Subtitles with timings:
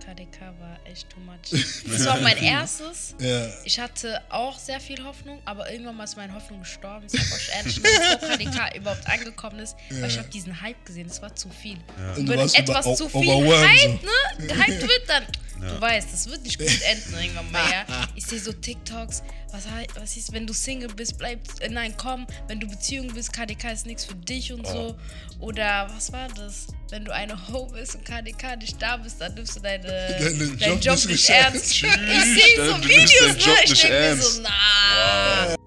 [0.00, 1.62] KDK war echt too much.
[1.90, 3.14] Das war mein erstes.
[3.20, 3.46] Ja.
[3.64, 7.06] Ich hatte auch sehr viel Hoffnung, aber irgendwann mal ist meine Hoffnung gestorben.
[7.06, 11.08] Ich sag euch ehrlich, bevor KDK überhaupt angekommen ist, weil ich habe diesen Hype gesehen,
[11.08, 11.78] das war zu viel.
[12.16, 15.24] Und Und wenn etwas zu viel Hype, ne, gehypt wird, dann,
[15.68, 17.84] du weißt, das wird nicht gut enden irgendwann mal, ja.
[18.14, 19.22] Ich sehe so TikToks,
[19.52, 19.64] was,
[19.94, 23.72] was ist, wenn du Single bist, bleib, äh, nein, komm, wenn du Beziehung bist, KDK
[23.72, 24.96] ist nichts für dich und so.
[25.40, 26.68] Oder was war das?
[26.90, 29.84] Wenn du eine Ho bist und KDK nicht da bist, dann nimmst du deine,
[30.58, 31.72] Deinen Job Job nicht ernst.
[31.72, 33.54] Ich sehe so Videos, ne?
[33.64, 35.48] Ich denke mir so, na.
[35.48, 35.61] Mon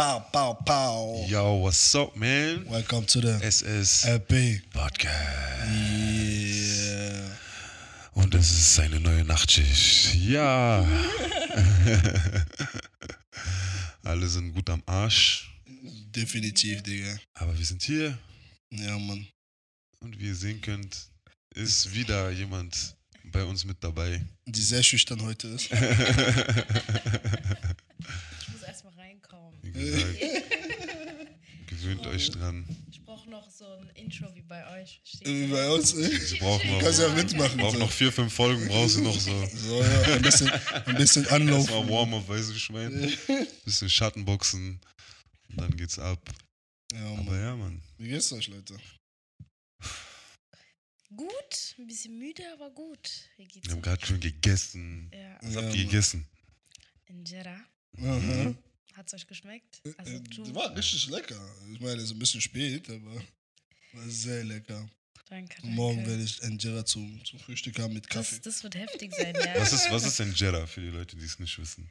[0.00, 1.26] Pow, pow, pow.
[1.28, 2.64] Yo, what's up, man?
[2.70, 4.62] Welcome to the SS LP.
[4.72, 5.68] Podcast.
[5.68, 7.36] Yeah.
[8.14, 10.14] Und es ist eine neue Nachtschicht.
[10.14, 10.82] Ja.
[14.02, 15.50] Alle sind gut am Arsch.
[15.66, 17.18] Definitiv, Digga.
[17.34, 18.16] Aber wir sind hier.
[18.70, 19.26] Ja, Mann.
[20.00, 20.96] Und wie ihr sehen könnt,
[21.54, 24.24] ist wieder jemand bei uns mit dabei.
[24.46, 25.68] Die sehr schüchtern heute ist.
[28.40, 29.59] Ich muss erstmal reinkommen.
[29.74, 30.18] Wie gesagt,
[31.66, 32.66] gewöhnt euch dran.
[32.90, 35.00] Ich brauche noch so ein Intro wie bei euch.
[35.24, 35.48] Wie ihr?
[35.50, 36.10] bei uns, ey.
[36.32, 37.56] Wir brauchen noch, Kannst ja mitmachen.
[37.58, 37.84] brauchen so.
[37.84, 39.46] noch vier, fünf Folgen, brauchst du noch so.
[39.46, 41.88] So, ja, ein bisschen, ein bisschen Erstmal anlaufen.
[41.88, 43.12] Warm-up, weißt du, ich meine?
[43.64, 44.80] Bisschen Schattenboxen.
[45.50, 46.20] Und dann geht's ab.
[46.92, 47.40] Ja, Aber Mann.
[47.40, 47.82] ja, Mann.
[47.98, 48.76] Wie geht's euch, Leute?
[51.16, 53.10] Gut, ein bisschen müde, aber gut.
[53.36, 55.10] Wie geht's Wir haben gerade schon gegessen.
[55.12, 55.90] Ja, Was Ja, habt ihr Mann.
[55.90, 56.26] gegessen?
[57.06, 57.58] in Jeddah.
[58.92, 58.98] Aha.
[58.98, 59.80] Hat's euch geschmeckt?
[59.96, 61.40] Also Äh, du, War richtig lecker.
[61.72, 63.14] Ich meine, es ist ein bisschen spät, aber
[63.92, 64.86] war sehr lecker.
[65.28, 65.66] danke, danke.
[65.74, 68.36] Morgen werde ich Injera zum, zum Frühstück haben mit Kaffee.
[68.36, 69.54] das, das wird heftig sein, ja.
[69.60, 71.88] Was ist, was ist ein Jeddah für die Leute, die es nicht wissen?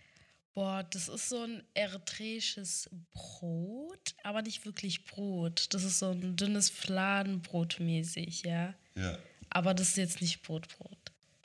[0.53, 5.67] Boah, das ist so ein eritreisches Brot, aber nicht wirklich Brot.
[5.73, 8.73] Das ist so ein dünnes Fladenbrot mäßig, ja.
[8.95, 9.17] Ja.
[9.51, 10.97] Aber das ist jetzt nicht Brotbrot.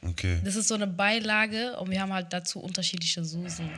[0.02, 0.40] Okay.
[0.44, 3.70] Das ist so eine Beilage und wir haben halt dazu unterschiedliche Soßen.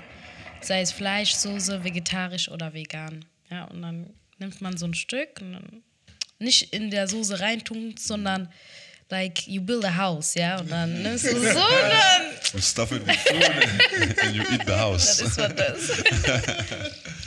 [0.61, 3.25] Sei es Fleischsoße, vegetarisch oder vegan.
[3.51, 5.83] Ja, und dann nimmt man so ein Stück und dann
[6.39, 8.49] nicht in der Soße reintun, sondern
[9.09, 12.23] like you build a house, ja, und dann nimmst du so dann,
[12.53, 13.45] You stuff it with food
[14.23, 15.21] and you eat the house.
[15.21, 15.91] ist man das.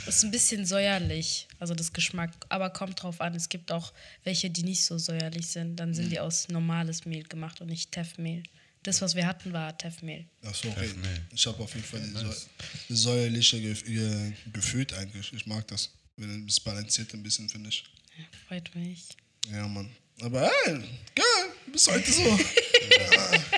[0.06, 3.32] Das ist ein bisschen säuerlich, also das Geschmack, aber kommt drauf an.
[3.36, 3.92] Es gibt auch
[4.24, 5.76] welche, die nicht so säuerlich sind.
[5.76, 8.42] Dann sind die aus normales Mehl gemacht und nicht Teffmehl.
[8.82, 10.24] Das, was wir hatten, war Teffmehl.
[10.44, 10.90] Ach so, okay.
[11.02, 11.08] nee.
[11.34, 12.46] Ich habe auf jeden Fall säu-
[12.88, 15.32] das säuerliche Ge ge gefühlt eigentlich.
[15.34, 15.90] Ich mag das.
[16.16, 17.84] Wenn es balanciert ein bisschen, finde ich.
[18.18, 19.04] Ja, freut mich.
[19.50, 19.90] Ja, Mann.
[20.22, 20.74] Aber ey,
[21.14, 21.24] geil,
[21.72, 22.38] bis heute so.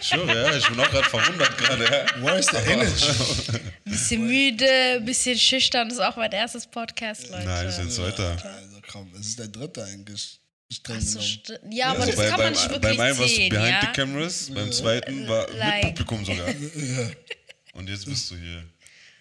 [0.03, 1.85] Sure, ja, ich bin auch gerade verwundert gerade.
[1.85, 2.23] Ja.
[2.23, 3.61] Where is the energy?
[3.85, 5.89] Bisschen müde, bisschen schüchtern.
[5.89, 7.45] Das ist auch mein erstes Podcast, Leute.
[7.45, 8.45] Nein, das ist ein zweiter.
[8.45, 10.39] Also komm, es ist der dritte eigentlich.
[10.73, 13.19] Streng so, st- ja, aber Also das bei, kann man beim, nicht wirklich beim einen
[13.19, 13.81] war es sehen, behind ja?
[13.81, 16.49] the cameras, beim zweiten war Like- mit Publikum sogar.
[17.75, 18.65] Und jetzt bist du hier.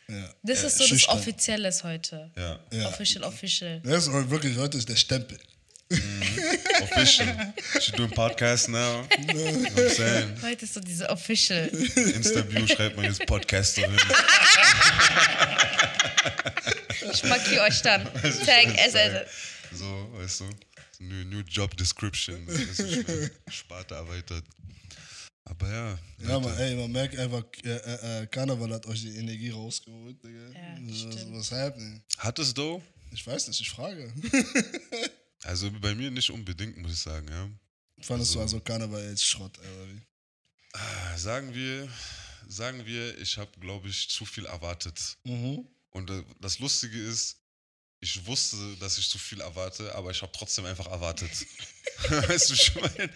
[0.09, 0.29] Ja.
[0.43, 1.17] Das ist so das schüchtern.
[1.17, 2.29] Offizielles heute.
[2.35, 2.59] Ja.
[2.71, 2.87] Ja.
[2.89, 3.79] Official, official.
[3.83, 5.37] Das ist wirklich, heute ist der Stempel.
[6.81, 7.53] Official.
[7.79, 9.05] She doing podcast now.
[9.19, 10.35] You know what I'm saying?
[10.41, 11.67] Heute ist so diese Official.
[11.67, 13.97] Insta-Bio schreibt man jetzt Podcasterin.
[17.13, 18.03] Ich markiere euch dann.
[18.45, 19.27] Tag SS.
[19.73, 20.45] So, weißt du?
[21.01, 22.45] New, new Job Description.
[22.45, 24.45] Das ist Sparte erweitert.
[25.45, 25.99] Aber ja.
[26.19, 30.23] Ja, man, ey, man merkt einfach, äh, äh, äh, Karneval hat euch die Energie rausgeholt,
[30.23, 30.51] Digga.
[30.51, 31.33] Ja, was, stimmt.
[31.33, 32.01] was happening?
[32.19, 32.81] Hattest du?
[33.11, 34.13] Ich weiß nicht, ich frage.
[35.43, 37.49] Also bei mir nicht unbedingt, muss ich sagen, ja.
[38.03, 39.99] Fandest du also Karneval jetzt Schrott, oder wie?
[40.73, 41.89] Ah, Sagen wir,
[42.47, 45.17] sagen wir, ich habe, glaube ich, zu viel erwartet.
[45.23, 45.67] Mhm.
[45.89, 47.40] Und äh, das Lustige ist,
[48.03, 51.29] ich wusste, dass ich zu viel erwarte, aber ich habe trotzdem einfach erwartet.
[52.09, 53.09] weißt du, ich meine?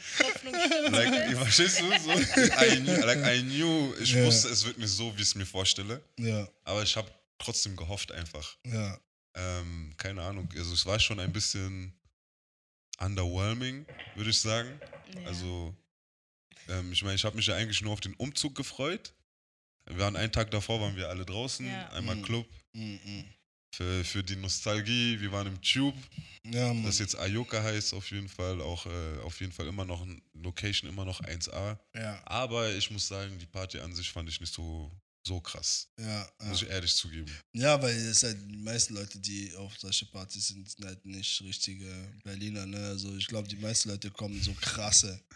[0.91, 1.90] Like, verstehst du?
[1.99, 4.23] So, I, knew, like, I knew, ich Ja.
[4.26, 6.03] wusste, es wird nicht so, wie ich es mir vorstelle.
[6.20, 7.09] Ja, Aber ich habe
[7.40, 8.55] trotzdem gehofft einfach.
[8.66, 8.99] ja.
[9.37, 11.91] Ähm, keine Ahnung, also es war schon ein bisschen
[12.99, 13.85] underwhelming,
[14.16, 14.79] würde ich sagen.
[15.14, 15.26] Ja.
[15.28, 15.76] Also,
[16.70, 19.14] ähm, ich meine, ich habe mich ja eigentlich nur auf den Umzug gefreut.
[19.87, 21.90] Wir waren einen Tag davor, waren wir alle draußen, Ja.
[21.90, 22.22] einmal Mhm.
[22.23, 23.26] Club Mhm.
[23.75, 25.19] Für, für die Nostalgie.
[25.19, 25.95] Wir waren im Tube,
[26.45, 26.83] Ja, Mann.
[26.83, 30.22] das jetzt Ayoka heißt auf jeden Fall, auch äh, auf jeden Fall immer noch ein
[30.33, 31.77] Location, immer noch 1A.
[31.95, 32.22] ja.
[32.25, 34.91] Aber ich muss sagen, die Party an sich fand ich nicht so
[35.27, 35.87] so krass.
[35.99, 36.29] Ja, ja.
[36.45, 37.31] Muss ich ehrlich zugeben.
[37.53, 41.41] Ja, weil es halt die meisten Leute, die auf solche Partys sind, sind halt nicht
[41.41, 41.89] richtige
[42.23, 42.77] Berliner, ne?
[42.89, 45.19] Also ich glaube, die meisten Leute kommen so krasse.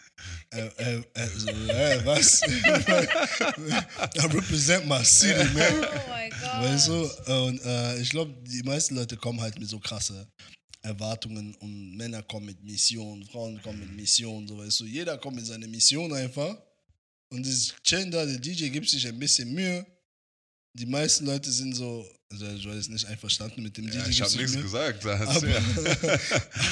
[0.51, 2.41] Äh, äh, äh, so, äh, was?
[2.43, 5.81] I represent my city, man.
[5.81, 6.61] Oh mein Gott.
[6.61, 7.09] Weißt du?
[7.45, 10.27] Und äh, ich glaube, die meisten Leute kommen halt mit so krasse
[10.81, 14.85] Erwartungen und Männer kommen mit Mission, Frauen kommen mit Mission, so weißt du.
[14.85, 16.57] Jeder kommt mit seiner Mission einfach.
[17.31, 19.85] Und das chillen da, der DJ gibt sich ein bisschen Mühe.
[20.73, 24.09] Die meisten Leute sind so, also Joel ist nicht einverstanden mit dem Ja, DJ.
[24.11, 24.63] ich habe nichts Mühe.
[24.63, 25.05] gesagt.
[25.05, 26.19] Aber, ja.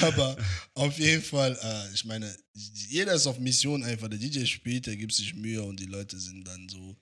[0.00, 0.36] aber
[0.74, 4.08] auf jeden Fall, äh, ich meine, jeder ist auf Mission einfach.
[4.08, 6.96] Der DJ spielt, der gibt sich Mühe und die Leute sind dann so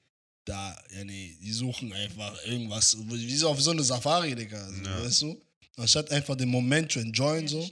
[0.47, 4.83] da, ja nee, die suchen einfach irgendwas, wie so auf so eine Safari, Digga, so,
[4.83, 5.05] Ja.
[5.05, 5.43] weißt du?
[5.77, 7.69] Anstatt einfach den Moment zu enjoyen, so,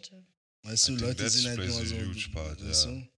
[0.65, 1.95] weißt du, think Leute sind halt nur so,
[2.33, 2.91] part, weißt ja.
[2.91, 3.09] du?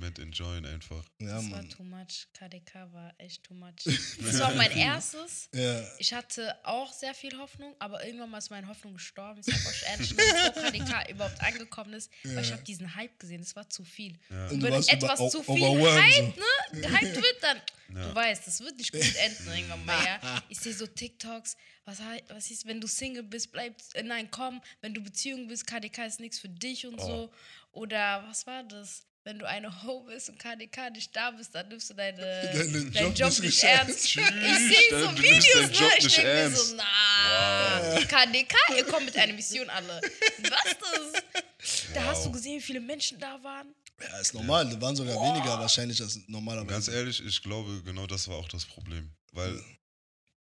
[0.00, 1.04] Moment enjoyen einfach.
[1.18, 1.68] Ja, Das war Mann.
[1.68, 2.26] too much.
[2.32, 3.84] KDK war echt too much.
[4.24, 5.48] Das war auch mein erstes.
[5.54, 9.40] Ja, Ich hatte auch sehr viel Hoffnung, aber irgendwann mal ist meine Hoffnung gestorben.
[9.40, 13.40] Ich sag euch ehrlich, bevor KDK überhaupt angekommen ist, weil ich habe diesen Hype gesehen.
[13.40, 14.18] Das war zu viel.
[14.30, 14.48] Ja.
[14.48, 17.60] Und du Wenn etwas über- zu viel Hype, ne, gehypt wird, dann,
[17.94, 18.08] Ja.
[18.08, 20.42] du weißt, das wird nicht gut enden irgendwann mal, ja.
[20.48, 21.98] Ich sehe so TikToks, was,
[22.28, 26.06] was ist, wenn du Single bist, bleib, äh, nein, komm, wenn du Beziehung bist, KDK
[26.06, 27.06] ist nichts für dich und Oh.
[27.06, 27.32] so.
[27.72, 29.06] Oder, was war das?
[29.22, 32.16] Wenn du eine Ho bist und KDK nicht da bist, dann nimmst du deine,
[32.54, 34.16] Deinen deinen Job Job, nicht nicht ernst.
[34.16, 34.32] ernst.
[34.70, 35.72] Ich sehe so Videos, ne?
[35.78, 40.00] Job Ich denke mir so, na, KDK, ihr kommt mit einer Mission alle.
[40.42, 41.92] Was das?
[41.94, 42.32] Da hast du Wow.
[42.36, 43.74] gesehen, wie viele Menschen da waren.
[44.00, 46.70] ja, ist normal, da waren sogar weniger wahrscheinlich als normalerweise.
[46.70, 49.10] Ganz ehrlich, ich glaube, genau das war auch das Problem.
[49.32, 49.62] Weil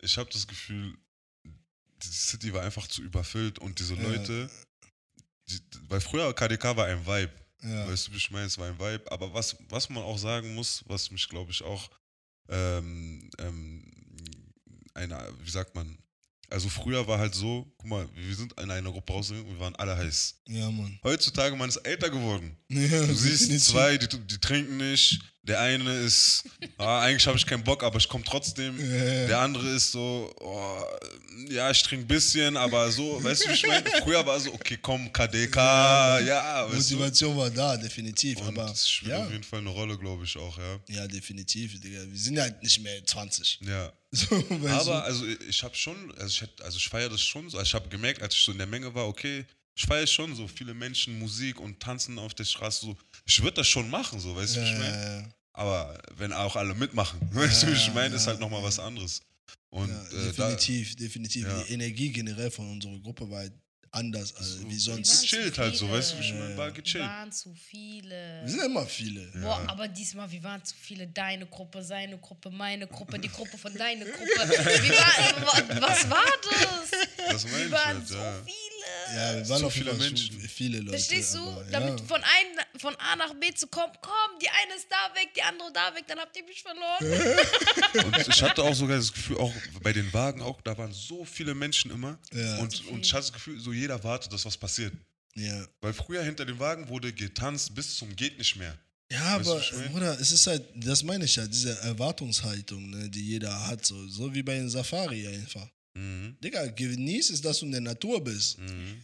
[0.02, 0.96] ich habe das Gefühl,
[1.44, 4.04] die City war einfach zu überfüllt und diese Ja.
[4.04, 4.50] Leute,
[5.50, 5.60] die,
[5.90, 7.34] weil früher KDK war ein Vibe.
[7.64, 7.88] Ja.
[7.88, 9.12] Weißt du, wie ich meine, es war ein Vibe.
[9.12, 11.90] Aber was, was man auch sagen muss, was mich, glaube ich, auch
[12.50, 13.84] ähm, ähm,
[14.94, 15.98] eine, wie sagt man,
[16.50, 19.60] also früher war halt so, guck mal, wir sind in einer Gruppe rausgegangen und wir
[19.62, 20.42] waren alle heiß.
[20.50, 21.00] ja, Mann.
[21.04, 22.56] Heutzutage, man ist älter geworden.
[22.70, 25.20] Ja, Du siehst zwei, die, die trinken nicht.
[25.46, 26.46] Der eine ist,
[26.78, 28.80] ah, eigentlich habe ich keinen Bock, aber ich komme trotzdem.
[28.80, 29.28] Ja.
[29.28, 30.84] Der andere ist so, oh,
[31.50, 33.90] ja, ich trinke ein bisschen, aber so, weißt du, wie ich meine?
[34.04, 35.58] Früher war so, okay, komm, KDK,
[36.22, 36.96] ja, weißt du.
[36.96, 38.40] Motivation war da, definitiv.
[38.40, 40.80] Und aber das spielt ja, auf jeden Fall eine Rolle, glaube ich auch, ja.
[40.88, 41.78] ja, definitiv.
[41.82, 42.00] Digga.
[42.10, 43.60] Wir sind ja nicht mehr 20.
[43.62, 43.92] Ja.
[44.16, 44.92] So, Aber du?
[44.92, 47.58] also ich habe schon, also ich, also ich feiere das schon so.
[47.58, 49.44] Also ich habe gemerkt, als ich so in der Menge war, okay,
[49.76, 52.86] ich feiere schon so viele Menschen, Musik und tanzen auf der Straße.
[52.86, 54.96] So, ich würde das schon machen, so, weißt du, ja, wie ich meine?
[54.96, 55.30] ja, ja.
[55.56, 58.62] Aber wenn auch alle mitmachen, weißt du, wie ich Ja, meine, ist ja, halt nochmal
[58.62, 58.68] ja.
[58.68, 59.22] was anderes.
[59.70, 61.48] Und ja, äh, da, definitiv, definitiv.
[61.48, 61.64] Ja.
[61.64, 63.54] Die Energie generell von unserer Gruppe war halt
[63.92, 65.14] anders als So, wie Wir sonst.
[65.18, 67.04] waren chillt halt so, weißt du, wie ich meine, war Wir gechillt.
[67.04, 68.42] waren zu viele.
[68.44, 69.22] Wir sind immer viele.
[69.42, 71.08] Boah, aber diesmal, wir waren zu viele.
[71.08, 74.26] Deine Gruppe, seine Gruppe, meine Gruppe, die Gruppe von deiner Gruppe.
[74.26, 76.92] Wir waren, was war das?
[77.30, 78.34] Das meine Wir ich waren halt, so ja.
[78.46, 78.73] viele.
[79.16, 80.40] Ja, wir waren jeden viele Menschen.
[80.42, 80.98] viele Leute.
[80.98, 81.40] Verstehst du?
[81.40, 82.06] aber, Damit ja.
[82.06, 85.42] von, ein, von A nach B zu kommen, komm, die eine ist da weg, die
[85.42, 88.06] andere da weg, dann habt ihr mich verloren.
[88.06, 91.26] Und ich hatte auch sogar das Gefühl, auch bei den Wagen auch, da waren so
[91.26, 92.18] viele Menschen immer.
[92.34, 92.58] Ja.
[92.58, 94.94] Und, und ich hatte das Gefühl, so jeder wartet, dass was passiert.
[95.36, 95.66] Ja.
[95.82, 98.78] Weil früher hinter dem Wagen wurde getanzt bis zum geht nicht mehr.
[99.12, 99.90] Ja, Weißt aber?
[99.90, 104.08] Bruder, es ist halt, das meine ich ja, diese Erwartungshaltung, ne, die jeder hat, so,
[104.08, 105.68] so wie bei den Safari einfach.
[105.96, 106.38] Mhm.
[106.44, 108.60] Digga, genieß es, dass du in der Natur bist.
[108.60, 109.04] Mhm.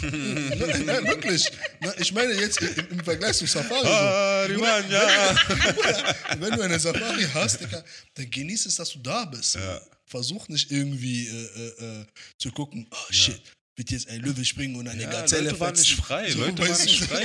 [0.00, 1.50] Nein, nein, wirklich.
[1.98, 3.86] Ich meine jetzt im, Vergleich zu Safari.
[3.86, 5.34] Ah, die waren, ja.
[5.34, 6.40] So.
[6.40, 7.84] Wenn du eine Safari hast, Digga,
[8.14, 9.56] dann genieß es, dass du da bist.
[9.56, 9.80] Ja.
[10.06, 12.06] Versuch nicht irgendwie äh, äh, äh,
[12.38, 13.40] zu gucken, oh shit,
[13.74, 16.70] wird jetzt ein Löwe springen und eine Ja, Gazelle Leute waren nicht frei, Leute weißt
[16.80, 17.22] waren nicht frei.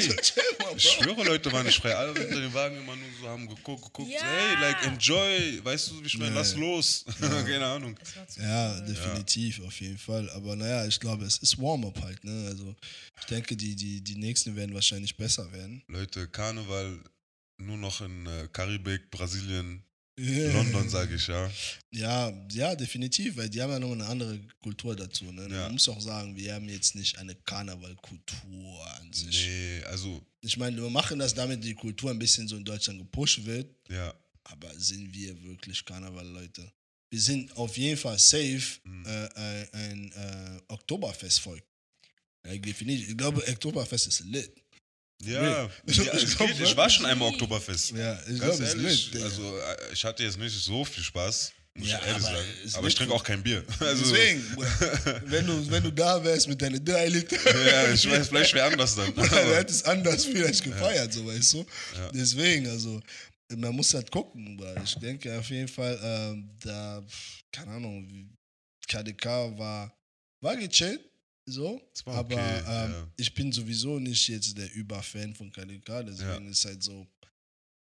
[0.77, 1.93] Ich schwöre, Leute waren nicht frei.
[1.95, 4.09] Alle hinter dem Wagen immer nur so haben geguckt, geguckt.
[4.11, 4.19] Ja.
[4.19, 5.59] So, hey, like, enjoy.
[5.65, 6.37] Weißt du, wie ich meine, Ja.
[6.37, 7.03] lass los.
[7.19, 7.99] Keine Ahnung.
[8.37, 10.29] Ja, definitiv, auf jeden Fall.
[10.31, 12.23] Aber naja, ich glaube, es ist Warm-up halt.
[12.23, 12.45] Ne?
[12.47, 12.75] Also
[13.19, 15.83] ich denke, die, die, die nächsten werden wahrscheinlich besser werden.
[15.87, 16.97] Leute, Karneval
[17.57, 19.83] nur noch in äh, Karibik, Brasilien.
[20.19, 21.49] London, sage ich, ja.
[21.91, 25.25] Ja, ja, definitiv, weil die haben ja noch eine andere Kultur dazu.
[25.31, 25.43] Ne?
[25.43, 25.63] Ja.
[25.63, 29.45] Man muss auch sagen, wir haben jetzt nicht eine Karnevalkultur an sich.
[29.47, 32.99] Nee, also, Ich meine, wir machen das, damit die Kultur ein bisschen so in Deutschland
[32.99, 33.67] gepusht wird.
[33.89, 34.13] ja.
[34.49, 36.71] Aber sind wir wirklich Karneval-Leute?
[37.09, 39.05] Wir sind auf jeden Fall safe Mhm.
[39.05, 41.61] äh, ein, ein äh, Oktoberfestvolk.
[42.45, 43.09] Ja, definitiv.
[43.09, 44.49] Ich glaube, Oktoberfest ist lit.
[45.23, 47.91] Ja, Ich- ja ich glaub, ich war schon einmal Oktoberfest.
[47.91, 49.13] Ja, ich glaube, es ist ehrlich, lit.
[49.15, 49.25] Digga.
[49.25, 52.47] also äh, ich hatte jetzt nicht so viel Spaß, muss Ja, ich ehrlich aber sagen.
[52.73, 53.63] Aber ich trinke auch kein Bier.
[53.79, 54.43] Also, Deswegen,
[55.25, 58.67] wenn du, wenn du da wärst mit deinen drei Liter, ja, ich weiß, vielleicht wäre
[58.71, 59.13] anders dann.
[59.15, 61.65] du hättest anders vielleicht gefeiert, so weißt du.
[61.95, 62.11] Ja.
[62.13, 63.01] Deswegen, also,
[63.55, 67.03] man muss halt gucken, weil ich denke auf jeden Fall, ähm, da,
[67.51, 68.29] keine Ahnung,
[68.87, 69.91] KDK war,
[70.43, 71.06] war gechillt,
[71.47, 73.07] so, aber okay, ähm, ja.
[73.15, 77.07] ich bin sowieso nicht jetzt der Überfan von KDK, deswegen ist halt so,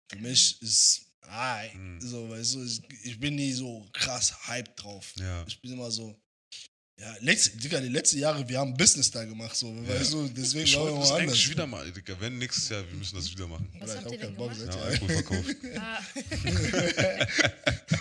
[0.08, 2.00] für mich ist, ah, Mhm.
[2.00, 5.12] so, weißt du, ich, ich bin nie so krass hyped drauf.
[5.16, 5.44] Ja.
[5.46, 6.18] Ich bin immer so,
[7.00, 10.64] ja, letzte, Digga, die letzten Jahre, wir haben Business da gemacht, so, weißt du, deswegen
[10.64, 11.50] Ich wollte ich das mal eigentlich anders.
[11.50, 12.16] wieder mal, Digga.
[12.18, 13.68] Wenn nächstes Jahr, wir müssen das wieder machen.
[13.78, 14.74] Was Oder habt ich ihr denn Bock, gemacht?
[14.74, 14.86] Ja, Ja.
[14.86, 15.56] Alkohol verkauft.
[15.78, 16.00] Ah,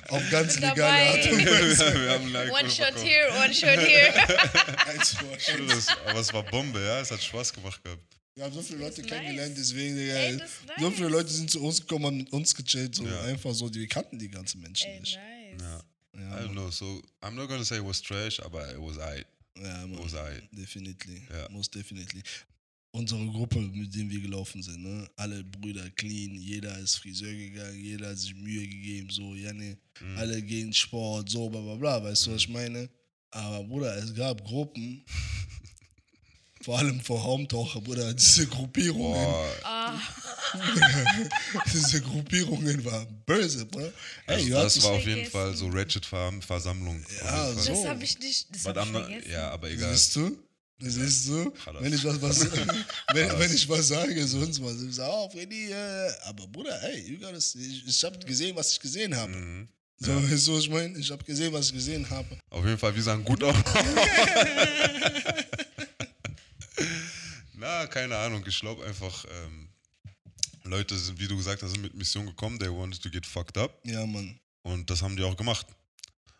[0.15, 1.09] Auf ganz legale.
[1.09, 2.01] Art und Weise.
[2.01, 3.05] wir haben Alkohol one shot verkauft.
[3.05, 4.87] here, one shot here.
[4.87, 5.37] Eins vor
[5.67, 6.99] das, aber es war Bombe, ja.
[7.01, 8.01] Es hat Spaß gemacht gehabt.
[8.35, 9.67] Wir haben so viele Leute kennengelernt, nice.
[9.69, 10.37] deswegen, Digga, Ey,
[10.77, 10.95] so nice.
[10.95, 13.21] viele Leute sind zu uns gekommen, haben mit uns gechillt, so Ja.
[13.23, 15.15] einfach so, die kannten die ganzen Menschen Ey, nicht.
[15.17, 15.61] nice.
[15.61, 15.81] Ja.
[16.17, 16.71] Ja, I don't know.
[16.71, 19.25] So, I'm not gonna say it was trash, aber it was aight.
[19.55, 20.03] ja It Mann.
[20.03, 20.43] was aight.
[20.51, 21.21] Definitely.
[21.29, 21.47] Ja.
[21.51, 22.21] Most definitely.
[22.91, 25.07] Unsere Gruppe, mit denen wir gelaufen sind, ne?
[25.17, 29.77] alle Brüder clean, jeder ist Friseur gegangen, jeder hat sich Mühe gegeben, so, ja, ne,
[30.01, 30.17] Mhm.
[30.17, 32.89] alle gehen Sport, so, bla, bla, bla, weißt du, was ich meine?
[33.29, 35.05] Aber, Bruder, es gab Gruppen,
[36.61, 39.27] vor allem vor Haumtaucher, Bruder, diese Gruppierungen,
[39.63, 39.99] Ah,
[41.73, 43.91] diese Gruppierungen waren böse, Bruder.
[44.25, 45.31] also Ey, das das war auf jeden vergessen.
[45.31, 47.05] Fall so Ratchet-Versammlung.
[47.23, 47.71] Ja, so.
[47.73, 49.31] das habe ich nicht, das hab ich vergessen.
[49.31, 49.91] ja, aber egal.
[49.95, 50.37] Siehst du?
[50.79, 51.51] Siehst du?
[51.63, 51.83] Chalas.
[51.83, 52.51] Wenn ich was, was
[53.13, 54.81] wenn, wenn ich was sage, sonst was.
[54.81, 58.71] Ich sage, oh, Freddy, äh, aber Bruder, ey, you gotta, ich, ich habe gesehen, was
[58.71, 59.31] ich gesehen habe.
[59.31, 59.67] Mhm.
[59.99, 60.95] So, weißt du, was ich meine?
[60.99, 62.37] Ich habe gesehen, was ich gesehen habe.
[62.51, 63.55] Auf jeden Fall, wir sahen gut aus.
[67.55, 68.43] Na, keine Ahnung.
[68.47, 69.67] Ich glaube einfach, ähm,
[70.67, 72.59] Leute sind, wie du gesagt hast, sind mit Mission gekommen.
[72.59, 73.79] They wanted to get fucked up.
[73.85, 74.39] Ja, Mann.
[74.63, 75.65] Und das haben die auch gemacht.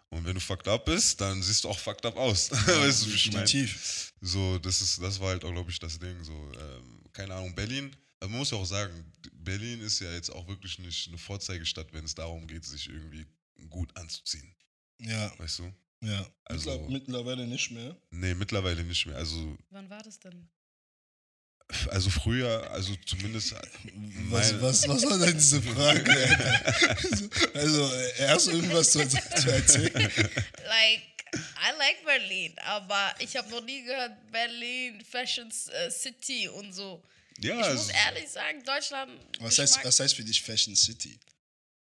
[0.10, 2.50] Und wenn du fucked up bist, dann siehst du auch fucked up aus.
[2.68, 3.46] weißt du, wie ich meine?
[3.46, 4.14] Definitiv.
[4.22, 6.24] So, das ist, das war halt auch, glaube ich, das Ding.
[6.24, 7.96] So, ähm, keine Ahnung, Berlin.
[8.20, 11.92] Also man muss ja auch sagen, Berlin ist ja jetzt auch wirklich nicht eine Vorzeigestadt,
[11.94, 13.26] wenn es darum geht, sich irgendwie
[13.70, 14.56] gut anzuziehen.
[15.00, 15.74] Ja, Weißt du?
[16.02, 16.26] ja.
[16.46, 17.96] Also- Mittler- mittlerweile nicht mehr.
[18.10, 19.18] Nee, mittlerweile nicht mehr.
[19.18, 20.48] Also, Wann war das denn?
[21.90, 23.54] Also früher, also zumindest.
[24.30, 26.14] Was, was, was war denn diese Frage?
[27.54, 27.92] Also,
[28.48, 29.94] du irgendwas zu, zu erzählen?
[29.94, 31.02] Like,
[31.34, 37.04] I like Berlin, aber ich habe noch nie gehört, Berlin, Fashion äh, City und so.
[37.40, 39.12] Ja, ich also, muss ehrlich sagen, Deutschland.
[39.40, 41.20] Was heißt, was heißt für dich Fashion City?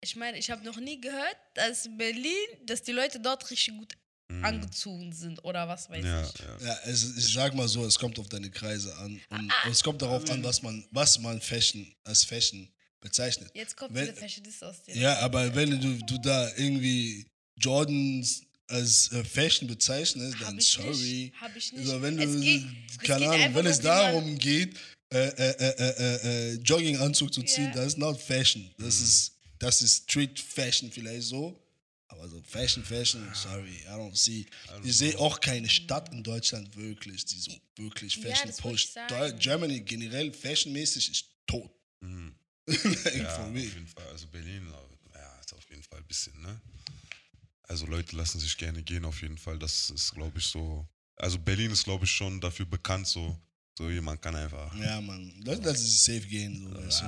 [0.02, 3.94] Ich meine, ich habe noch nie gehört, dass Berlin, dass die Leute dort richtig gut
[4.32, 4.46] Mhm.
[4.46, 6.40] angezogen sind oder was weiß ja, ich.
[6.40, 6.68] ja.
[6.68, 9.20] Ja, es, ich sag mal so, es kommt auf deine Kreise an.
[9.30, 12.70] Und Ah, es kommt darauf an, was man, was man Fashion als Fashion
[13.02, 13.50] bezeichnet.
[13.56, 14.96] Jetzt kommt Wenn- dieser Fashionist aus dir.
[14.96, 17.26] Ja, aber wenn du, du da irgendwie
[17.58, 20.90] Jordans als äh, Fashion bezeichnest, Hab dann ich sorry.
[20.90, 21.42] nicht.
[21.42, 21.80] Hab ich nicht.
[21.82, 24.78] Also wenn du, Es geht- es keine geht Ahnung, wenn es darum geht,
[25.12, 27.72] äh, äh, äh, äh, äh, Jogginganzug zu ziehen, Ja.
[27.72, 28.70] das ist not Fashion.
[28.78, 29.06] Das Mhm.
[29.06, 31.60] ist, das ist Street Fashion vielleicht so.
[32.10, 34.46] Aber so Fashion, Fashion, sorry, I don't see.
[34.84, 38.98] Ich sehe auch keine Stadt in Deutschland wirklich, die so wirklich Ja, Fashion ich pusht.
[39.40, 41.72] Germany generell fashionmäßig ist tot.
[42.02, 42.36] Mhm.
[42.66, 44.08] like ja auf jeden Fall.
[44.08, 44.68] Also Berlin,
[45.14, 46.60] ja, ist auf jeden Fall ein bisschen, ne?
[47.64, 49.60] Also Leute lassen sich gerne gehen, auf jeden Fall.
[49.60, 50.88] Das ist, glaube ich, so.
[51.16, 53.40] Also Berlin ist, glaube ich, schon dafür bekannt, so,
[53.78, 54.76] so jemand kann einfach.
[54.76, 55.32] Ja, Mann.
[55.42, 56.64] Leute lassen sich safe gehen.
[56.64, 57.06] So, weißt du?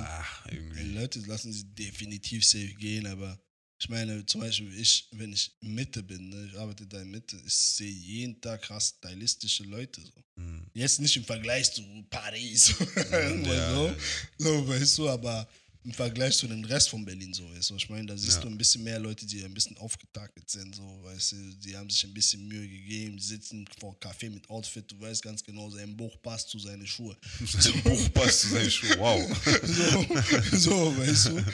[0.50, 0.82] Die irgendwie.
[0.92, 3.36] Leute lassen sich definitiv safe gehen, aber
[3.82, 7.10] ich meine, zum Beispiel, ich, wenn ich in Mitte bin, ne, ich arbeite da in
[7.10, 10.00] Mitte, ich sehe jeden Tag krass stylistische Leute.
[10.00, 10.12] So.
[10.36, 10.70] Mhm.
[10.72, 12.72] Jetzt nicht im Vergleich zu Paris,
[13.10, 13.94] irgendwo ja, so, ja.
[14.38, 15.48] so, weißt du, aber
[15.84, 18.42] im Vergleich zu dem Rest von Berlin so, weißt du, ich meine, da siehst Ja.
[18.42, 21.90] du ein bisschen mehr Leute, die ein bisschen aufgetakelt sind, so, weißt du, die haben
[21.90, 25.96] sich ein bisschen Mühe gegeben, sitzen vor Café mit Outfit, du weißt ganz genau, sein
[25.96, 27.16] Buch passt zu seinen Schuhe.
[27.58, 28.96] Sein Buch passt zu seinen Schuhen.
[29.00, 29.26] Wow.
[30.52, 31.44] so, so, weißt du.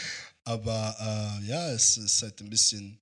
[0.48, 2.98] Aber äh, ja, es ist halt ein bisschen,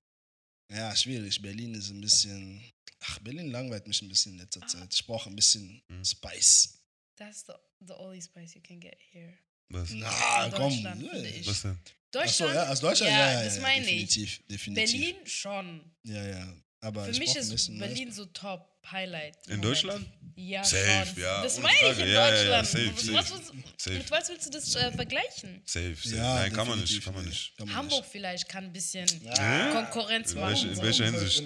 [0.69, 1.41] ja, schwierig.
[1.41, 2.61] Berlin ist ein bisschen,
[2.99, 4.93] ach, Berlin langweilt mich ein bisschen in letzter Zeit.
[4.93, 6.03] Ich brauche ein bisschen Mhm.
[6.03, 6.73] Spice.
[7.15, 7.53] That's the,
[7.85, 9.33] the only spice you can get here.
[9.69, 10.71] Was, Na, komm.
[10.71, 11.47] Ich.
[11.47, 11.77] was denn?
[12.11, 12.51] Deutschland?
[12.51, 14.07] Achso, ja, aus Deutschland, ja, ja, ja, das ja, meine ich.
[14.09, 14.91] definitiv, definitiv.
[14.91, 15.91] Berlin schon.
[16.03, 16.53] Ja, ja.
[16.79, 19.35] Aber Für ich mich ist bisschen Berlin so top Highlight.
[19.47, 19.65] In Moment.
[19.65, 20.05] Deutschland?
[20.35, 21.21] Ja, Safe, schon.
[21.23, 22.67] ja, Das meine ich in Ja, ja, ja, Deutschland.
[22.67, 23.13] safe, Was- safe.
[23.13, 23.97] was, was, Safe.
[23.97, 25.61] Mit was willst du das äh, vergleichen?
[25.65, 26.15] Safe, safe.
[26.15, 27.03] Ja, Nein, kann man nicht.
[27.03, 27.57] Kann man nicht.
[27.57, 29.71] kann man Hamburg vielleicht kann ein bisschen Ja.
[29.73, 30.51] Konkurrenz In machen.
[30.53, 31.43] welche- in welcher Hinsicht?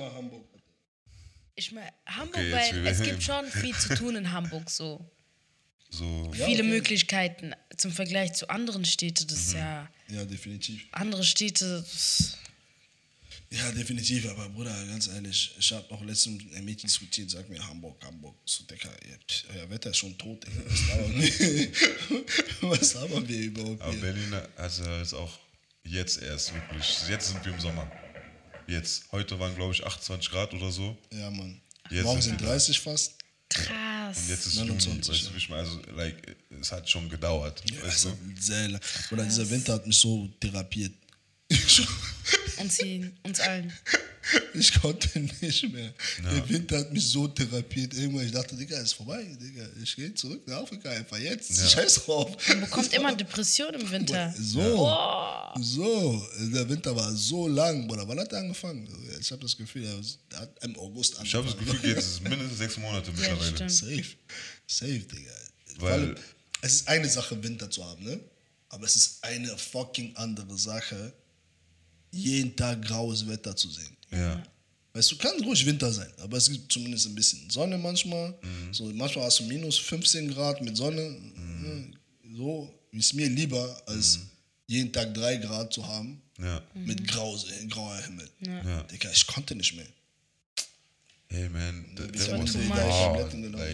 [1.56, 5.10] Ich meine, Hamburg, Okay, weil es gibt schon viel zu tun in Hamburg so.
[5.90, 6.32] So.
[6.36, 6.70] Ja, Viele okay.
[6.70, 9.28] Möglichkeiten zum Vergleich zu anderen Städten.
[9.28, 9.44] Das Mhm.
[9.48, 10.88] ist ja, Ja, definitiv.
[10.92, 12.38] andere Städte, das,
[13.52, 17.50] Ja, definitiv, aber Bruder, ganz ehrlich, ich habe auch letztens mit einem Mädchen diskutiert, sagt
[17.50, 18.36] mir Hamburg, Hamburg.
[18.46, 19.20] So, Digga, ihr,
[19.56, 20.62] euer Wetter ist schon tot, Digga.
[20.68, 21.72] Was labern wir,
[22.62, 24.02] was labern wir überhaupt Aber hier?
[24.02, 25.38] Berlin also ist auch
[25.84, 27.08] Jetzt erst, wirklich.
[27.10, 27.92] Jetzt sind wir im Sommer.
[28.68, 29.12] Jetzt.
[29.12, 30.98] Heute waren, glaube ich, 28 Grad oder so.
[31.12, 31.60] Ja, Mann.
[31.90, 33.16] Jetzt Morgen sind sind wir- 30 fast.
[33.50, 34.18] Krass.
[34.18, 35.54] Und jetzt ist 29, Juni, weißt du?
[35.56, 37.62] Also, like, es hat schon gedauert.
[37.70, 38.42] Ja, weißt also du?
[38.42, 38.82] sehr lang.
[39.12, 40.94] Oder dieser Winter hat mich so therapiert.
[42.58, 43.74] Uns, ihn, uns allen.
[44.54, 45.92] ich konnte nicht mehr.
[46.24, 47.94] Der Winter hat mich so therapiert.
[47.96, 49.24] Irgendwann, ich dachte, Digga, ist vorbei.
[49.42, 51.50] Digga, ich gehe zurück nach Afrika einfach jetzt.
[51.58, 51.68] Ja.
[51.68, 52.36] Scheiß drauf.
[52.50, 54.34] Man bekommt immer Depression im Winter.
[54.38, 54.88] So,
[55.60, 58.08] so, der Winter war so lang, Bruder.
[58.08, 58.88] Wann hat er angefangen?
[59.20, 61.66] Ich habe das Gefühl, er hat im August Ich habe angefangen.
[61.68, 63.50] das Gefühl, jetzt ist es mindestens sechs Monate mittlerweile.
[63.56, 63.72] stimmt.
[63.72, 64.06] Safe.
[64.68, 65.32] Safe, Digga.
[65.80, 66.16] Weil- allem,
[66.62, 68.20] es ist eine Sache, Winter zu haben, ne?
[68.70, 71.12] Aber es ist eine fucking andere Sache,
[72.12, 73.96] jeden Tag graues Wetter zu sehen.
[74.12, 74.44] ja.
[74.94, 78.32] Weißt du, kann ruhig Winter sein, aber es gibt zumindest ein bisschen Sonne manchmal.
[78.42, 78.74] Mhm.
[78.74, 81.02] So, manchmal hast du minus 15 Grad mit Sonne.
[81.02, 81.62] Mhm.
[81.62, 82.36] ne?
[82.36, 84.20] So ist mir lieber, als
[84.68, 86.62] jeden Tag 3 Grad zu haben Ja.
[86.74, 87.40] mit grau,
[87.70, 88.30] grauer Himmel.
[88.46, 88.84] Ja.
[88.84, 89.88] Digga, ich konnte nicht mehr.
[91.30, 92.56] Hey man, will much.
[92.56, 92.62] ich
[93.52, 93.68] da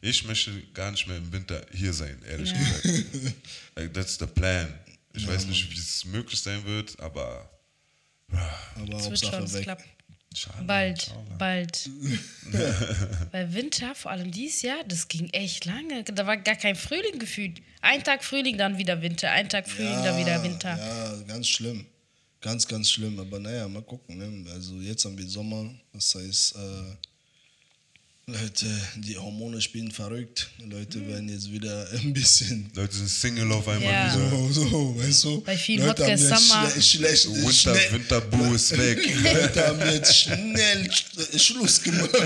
[0.00, 2.58] ich möchte gar nicht mehr im Winter hier sein, ehrlich Ja.
[2.58, 3.34] gesagt.
[3.76, 4.72] like, that's the plan.
[5.12, 7.50] Ich weiß nicht, wie es möglich sein wird, aber
[8.30, 9.62] Aber Es wird schon weg.
[9.62, 9.84] klappen.
[10.34, 10.64] schade.
[10.64, 11.36] Bald, schade.
[11.38, 11.90] bald.
[13.32, 16.04] Weil Winter, vor allem dieses Jahr, das ging echt lange.
[16.04, 17.60] Da war gar kein Frühling gefühlt.
[17.80, 19.30] Ein Tag Frühling, dann wieder Winter.
[19.30, 20.76] Ein Tag Frühling, dann wieder Winter.
[20.76, 21.86] Ja, ganz schlimm.
[22.40, 23.18] Ganz, ganz schlimm.
[23.18, 24.18] Aber naja, mal gucken.
[24.18, 24.50] Ne?
[24.52, 25.70] Also jetzt haben wir Sommer.
[25.92, 26.96] Das heißt, äh,
[28.30, 28.66] Leute,
[28.96, 30.48] die Hormone spielen verrückt.
[30.58, 31.08] Leute Mhm.
[31.08, 34.52] werden jetzt wieder ein bisschen Leute sind Single auf einmal wieder.
[34.52, 35.40] so, so, weißt du?
[35.42, 36.68] Bei vielen Leute jetzt Summer.
[36.68, 38.98] schle schlecht, Winter, schnell, Winterboo ist weg.
[39.22, 42.10] Leute haben jetzt schnell Sch- Schluss gemacht.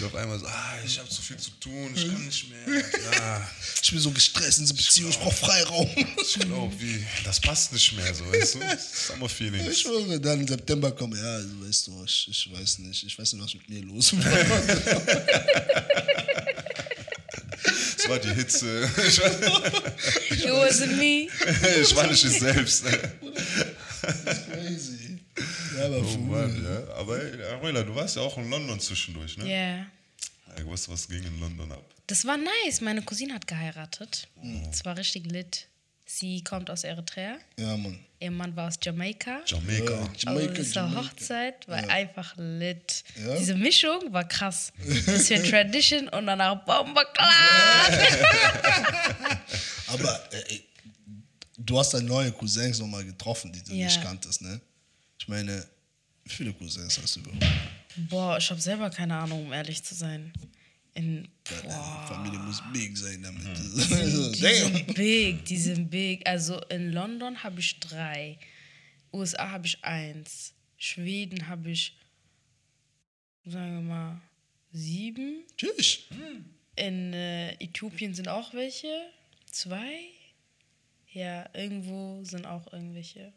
[0.00, 2.84] Und auf einmal so, ah, ich habe zu viel zu tun, ich kann nicht mehr.
[3.14, 3.50] Ja,
[3.82, 5.90] Ich bin so gestresst in dieser Beziehung, ich brauche Freiraum.
[6.22, 8.58] ich glaube, wie, das passt nicht mehr so, weißt du?
[9.08, 9.80] Summer Ich Feelings.
[9.80, 13.32] schwöre, dann im September kommen, ja, also, weißt du, ich, ich weiß nicht, ich weiß
[13.34, 14.51] nicht, was mit mir los war.
[17.96, 18.82] Das war die Hitze.
[20.30, 21.28] It wasn't me.
[21.80, 22.84] ich war nicht ich selbst.
[24.50, 25.18] Crazy.
[25.78, 26.16] Ja, aber Oh.
[26.18, 26.94] Mann, ja.
[26.94, 29.44] Aber ey, Aruela, du warst ja auch in London zwischendurch, ne?
[29.48, 29.86] Ja.
[30.56, 31.84] Ey, was, was ging in London ab?
[32.08, 32.80] Das war nice.
[32.80, 34.26] Meine Cousine hat geheiratet.
[34.68, 35.68] Das war richtig lit.
[36.04, 37.36] Sie kommt aus Eritrea.
[37.58, 37.98] Ja, Mann.
[38.22, 39.40] Ihr Mann war aus Jamaika.
[39.46, 39.92] Jamaika.
[39.92, 41.00] Ja, Also Jamaica, diese Jamaica.
[41.02, 43.02] Hochzeit war einfach lit.
[43.16, 43.36] Ja?
[43.36, 44.72] Diese Mischung war krass.
[45.06, 47.32] Bisschen Tradition und danach Bomberklar.
[49.88, 50.64] Aber äh, ey,
[51.58, 53.86] du hast deine neue Cousins nochmal getroffen, die du Ja.
[53.86, 54.60] nicht kanntest, ne?
[55.18, 55.66] Ich meine,
[56.24, 57.44] wie viele Cousins hast du überhaupt?
[58.08, 60.32] Boah, ich habe selber keine Ahnung, um ehrlich zu sein.
[60.94, 63.42] In, boah, Familie muss big sein damit.
[63.44, 64.74] die Damn.
[64.74, 66.26] sind big, die sind big.
[66.26, 68.38] Also in London habe ich drei.
[69.12, 70.52] USA habe ich eins.
[70.76, 71.96] Schweden habe ich,
[73.46, 74.20] sagen wir mal,
[74.72, 75.44] sieben.
[75.56, 76.00] Tschüss.
[76.76, 79.10] In äh, Äthiopien sind auch welche.
[79.50, 80.08] Zwei.
[81.12, 83.32] Ja, irgendwo sind auch irgendwelche.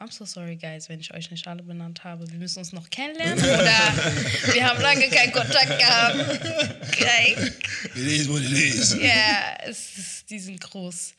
[0.00, 2.30] I'm so sorry, guys, wenn ich euch nicht alle benannt habe.
[2.30, 6.84] Wir müssen uns noch kennenlernen oder wir haben lange keinen Kontakt gehabt.
[6.88, 7.52] Okay.
[7.96, 9.00] Die lesen, wo die lesen.
[9.02, 11.14] Ja, es ist, die sind groß.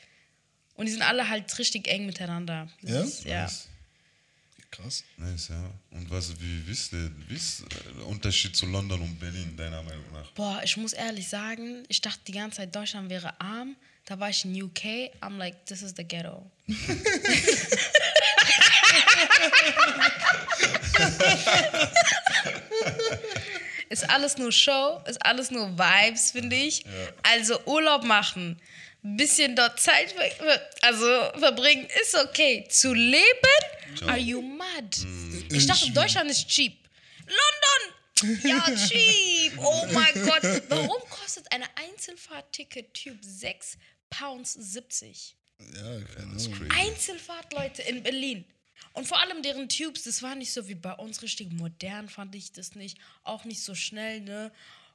[0.75, 2.69] Und die sind alle halt richtig eng miteinander.
[2.81, 3.01] Das Ja?
[3.01, 3.41] Ist, ja.
[3.43, 3.67] Nice.
[4.71, 5.03] Krass.
[5.17, 5.71] Nice, ja.
[5.91, 7.65] Und was, wie, wie ist der, wie ist
[7.97, 10.31] der Unterschied zu London und Berlin, deiner Meinung nach?
[10.31, 13.75] Boah, ich muss ehrlich sagen, ich dachte die ganze Zeit, Deutschland wäre arm.
[14.09, 15.11] Da war ich in UK.
[15.21, 16.43] I'm like, this is the ghetto.
[23.89, 26.83] ist alles nur Show, ist alles nur Vibes, finde ich.
[27.21, 28.59] Also Urlaub machen,
[29.03, 31.05] bisschen dort Zeit ver also
[31.37, 32.65] verbringen, ist okay.
[32.67, 33.21] Zu leben,
[34.07, 34.97] are you mad?
[35.51, 36.75] Ich dachte, Deutschland ist cheap.
[37.27, 37.93] London,
[38.43, 39.53] ja, cheap.
[39.57, 40.41] Oh mein Gott.
[40.67, 43.77] Warum kostet eine Einzelfahrt-Ticket-Typ 6
[44.09, 45.35] Pounds 70?
[45.59, 46.71] Ja, keine Ahnung.
[46.71, 48.45] Einzelfahrt, Leute, in Berlin.
[48.93, 52.35] Und vor allem deren Tubes, das war nicht so wie bei uns richtig modern, fand
[52.35, 52.97] ich das nicht.
[53.23, 54.51] Auch nicht so schnell, ne?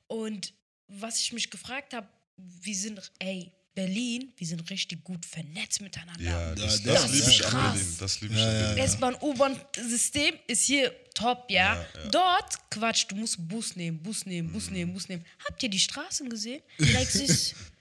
[0.07, 0.53] Und
[0.89, 6.23] was ich mich gefragt habe, wir sind, ey, Berlin, wir sind richtig gut vernetzt miteinander.
[6.23, 7.97] Ja, das, das das, ist liebe ich an Berlin.
[7.99, 8.85] Das liebe ich Ja, an ja, Berlin.
[8.85, 11.75] S-Bahn, U-Bahn-System ist hier top, ja?
[11.75, 12.11] Ja, ja.
[12.11, 15.25] Dort, Quatsch, du musst Bus nehmen, Bus nehmen, Bus nehmen, Bus nehmen.
[15.49, 16.63] Habt ihr die Straßen gesehen?
[16.79, 17.09] Like,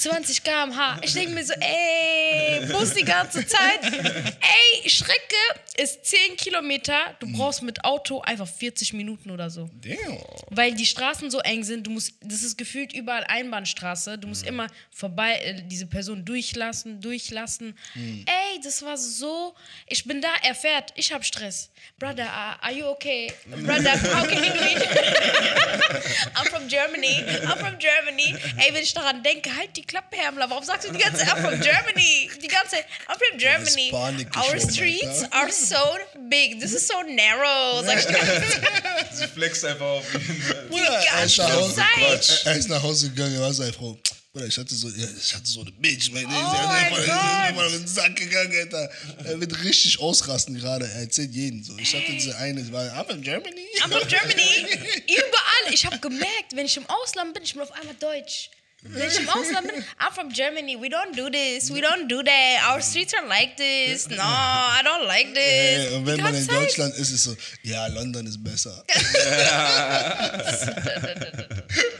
[0.00, 0.98] 20 km/h.
[1.02, 3.80] Ich denke mir so, ey, Bus die ganze Zeit.
[3.82, 5.36] Ey, Strecke
[5.76, 7.14] ist 10 Kilometer.
[7.20, 9.70] Du brauchst mit Auto einfach 40 Minuten oder so.
[9.80, 10.18] Damn.
[10.50, 14.18] Weil die Straßen so eng sind, du musst, das ist gefühlt überall Einbahnstraße.
[14.18, 17.76] Du musst immer vorbei, äh, diese Person durchlassen, durchlassen.
[17.94, 19.54] Ey, das war so.
[19.86, 21.70] Ich bin da, er fährt, ich hab Stress.
[21.98, 23.32] Brother, uh, are you okay?
[23.46, 24.82] Brother, how can you do it?
[26.34, 27.24] I'm from Germany.
[27.46, 28.34] I'm from Germany.
[28.56, 30.48] Ey, wenn ich daran denke, halt die Klappe, Hermler.
[30.50, 32.30] Warum sagst du die ganze Zeit, I'm from Germany?
[32.42, 33.92] Die ganze Zeit, I'm from Germany.
[34.36, 35.36] Our streets Alter.
[35.36, 36.60] are so big.
[36.60, 37.82] This is so narrow.
[37.84, 39.16] Sag ich die ganze Zeit.
[39.16, 40.44] Sie flext einfach auf ihn.
[40.68, 42.42] Bruder, er ist nach Hause, Zeit.
[42.44, 43.98] er ist nach Hause gegangen, er war seine Frau.
[44.32, 47.50] Bruder, ich hatte so, ich hatte so eine Bitch, mein, oh mein ist Gott.
[47.50, 48.88] immer den Sack gegangen, Alter.
[49.24, 51.76] Er wird richtig ausrasten gerade, er erzählt jeden so.
[51.78, 53.66] Ich hatte diese eine, die war, I'm from Germany.
[53.82, 54.66] I'm from Germany.
[55.08, 55.74] Überall.
[55.74, 58.50] Ich habe gemerkt, wenn ich im Ausland bin, ich bin auf einmal Deutsch.
[58.82, 60.74] Ich im Ausland bin, I'm from Germany.
[60.80, 61.70] We don't do this.
[61.70, 62.72] We don't do that.
[62.72, 64.08] Our streets are like this.
[64.08, 65.90] No, I don't like this.
[65.92, 66.46] Äh, und wenn man in.
[66.46, 68.82] Deutschland ist, ist es so, ja, London ist besser.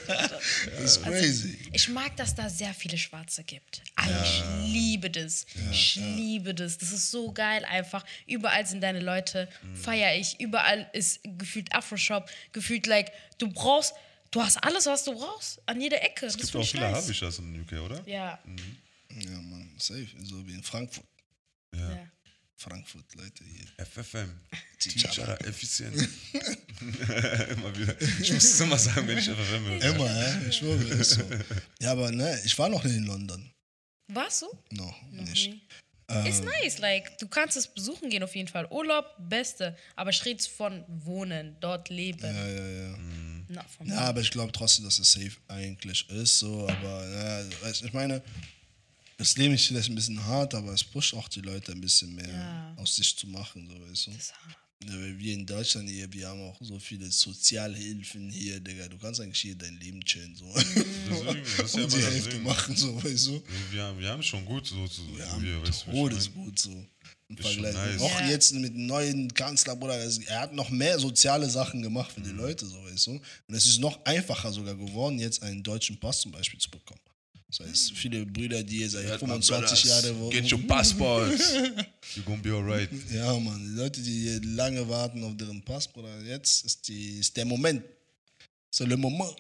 [0.06, 1.58] das ist crazy.
[1.72, 3.82] Ich mag, dass da sehr viele Schwarze gibt.
[3.96, 5.46] Ah, Ich liebe das.
[5.70, 6.78] ich liebe das.
[6.78, 8.04] Das ist so geil einfach.
[8.26, 9.48] Überall sind deine Leute.
[9.74, 10.40] Feier ich.
[10.40, 12.28] Überall ist gefühlt Afro-Shop.
[12.52, 13.94] Gefühlt, like, du brauchst,
[14.30, 15.60] du hast alles, was du brauchst.
[15.66, 16.26] An jeder Ecke.
[16.26, 17.04] Es das gibt auch ich viele nice.
[17.04, 18.02] Habishas in UK, oder?
[18.08, 18.38] Ja.
[19.12, 20.08] Ja, man, safe.
[20.22, 21.06] So wie in Frankfurt.
[21.74, 22.06] ja.
[22.56, 23.86] Frankfurt, Leute, hier.
[23.86, 24.38] FFM.
[24.78, 25.08] Teacher.
[25.08, 25.96] Teacher, effizient.
[26.32, 27.98] immer wieder.
[28.20, 29.82] Ich muss es immer sagen, wenn ich FFM höre.
[29.82, 31.22] Immer, ja, ich schwöre, ist so.
[31.80, 33.50] Ja, aber ne, ich war noch nicht in London.
[34.08, 34.46] Warst du?
[34.72, 35.48] No, Noch nicht.
[35.48, 36.28] nie.
[36.28, 38.66] Ist nice, like, du kannst es besuchen gehen auf jeden Fall.
[38.70, 39.74] Urlaub, beste.
[39.96, 42.20] Aber ich rede von wohnen, dort leben.
[42.22, 42.94] Ja, ja, ja.
[42.94, 43.29] From
[43.84, 46.38] Ja, aber ich glaube trotzdem, dass es safe eigentlich ist.
[46.38, 48.22] So, aber ja, weißt, ich meine,
[49.18, 52.14] das Leben ist vielleicht ein bisschen hart, aber es pusht auch die Leute ein bisschen
[52.14, 52.74] mehr Ja.
[52.76, 54.10] aus sich zu machen, so weißt du.
[54.12, 54.56] Das ist hart.
[54.88, 58.88] Ja, weil wir in Deutschland hier, wir haben auch so viele Sozialhilfen hier, Digga.
[58.88, 60.46] Du kannst eigentlich hier dein Leben chillen, so.
[60.56, 63.42] Deswegen, das ist ja Und die das Hälfte machen, so, weißt du.
[63.72, 65.84] Wir haben, wir haben schon gut so zu Wir so haben hier, weißt?
[65.84, 66.86] Todesgut, so.
[67.30, 67.92] Im Ist schon Vergleich.
[67.92, 68.00] nice.
[68.02, 68.28] Auch Ja.
[68.28, 72.22] jetzt mit dem neuen Kanzler, Bruder, er hat noch mehr soziale Sachen gemacht Mhm.
[72.24, 73.10] für die Leute, so, weißt du.
[73.12, 77.00] Und es ist noch einfacher sogar geworden, jetzt einen deutschen Pass zum Beispiel zu bekommen.
[77.48, 80.30] Das heißt, viele Brüder, die hier seit Ja, 25 Jahren wohnen.
[80.30, 81.32] Get your passport.
[82.16, 82.88] You're gonna be alright.
[83.12, 87.18] Ja, Mann, die Leute, die hier lange warten auf deren Pass, Bruder, jetzt ist, die,
[87.20, 87.82] ist der Moment.
[88.70, 89.34] So le Moment.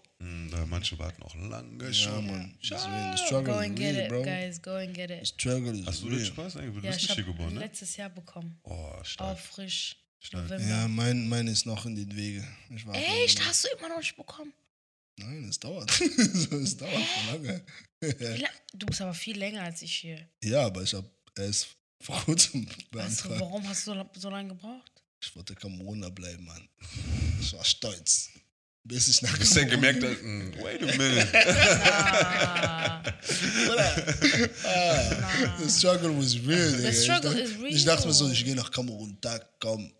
[0.50, 2.26] Da manche warten auch lange Ja, schon.
[2.26, 2.54] Mann.
[2.62, 4.22] Deswegen, the Go struggle and is get real, it, bro.
[4.22, 4.60] guys.
[4.62, 5.26] Go and get The it.
[5.28, 6.24] struggle is Hast du den.
[6.26, 6.74] Spaß eigentlich?
[6.74, 7.60] Du Ja, bist ich nicht hier habe geboren, ne?
[7.60, 8.58] letztes Jahr bekommen.
[8.64, 9.38] Oh, Auch stark.
[9.38, 9.96] frisch.
[10.20, 10.50] Stark.
[10.60, 12.46] Ja, mein, mein ist noch in den Wege.
[12.68, 13.38] Ich warte Echt?
[13.38, 13.46] noch.
[13.46, 14.52] Hast du immer noch nicht bekommen?
[15.16, 15.90] Nein, es dauert.
[16.00, 17.64] es dauert schon lange.
[18.74, 20.28] Du bist aber viel länger als ich hier.
[20.44, 21.68] Ja, aber ich habe erst
[22.02, 23.40] vor kurzem beantragt.
[23.40, 24.92] warum hast du so, so lange gebraucht?
[25.22, 26.68] Ich wollte Cameroner bleiben, Mann.
[27.40, 28.30] Ich war stolz.
[28.82, 31.28] Bis ich nach Bis er Kamerun- gemerkt hat, hm, wait a minute.
[31.34, 33.02] Ah,
[34.64, 36.72] Ah, the struggle was real.
[36.72, 36.92] Digga.
[36.92, 37.74] struggle ich is dachte, real.
[37.74, 39.92] Ich dachte mir so, ich gehe nach Kamerun, Tag, komm.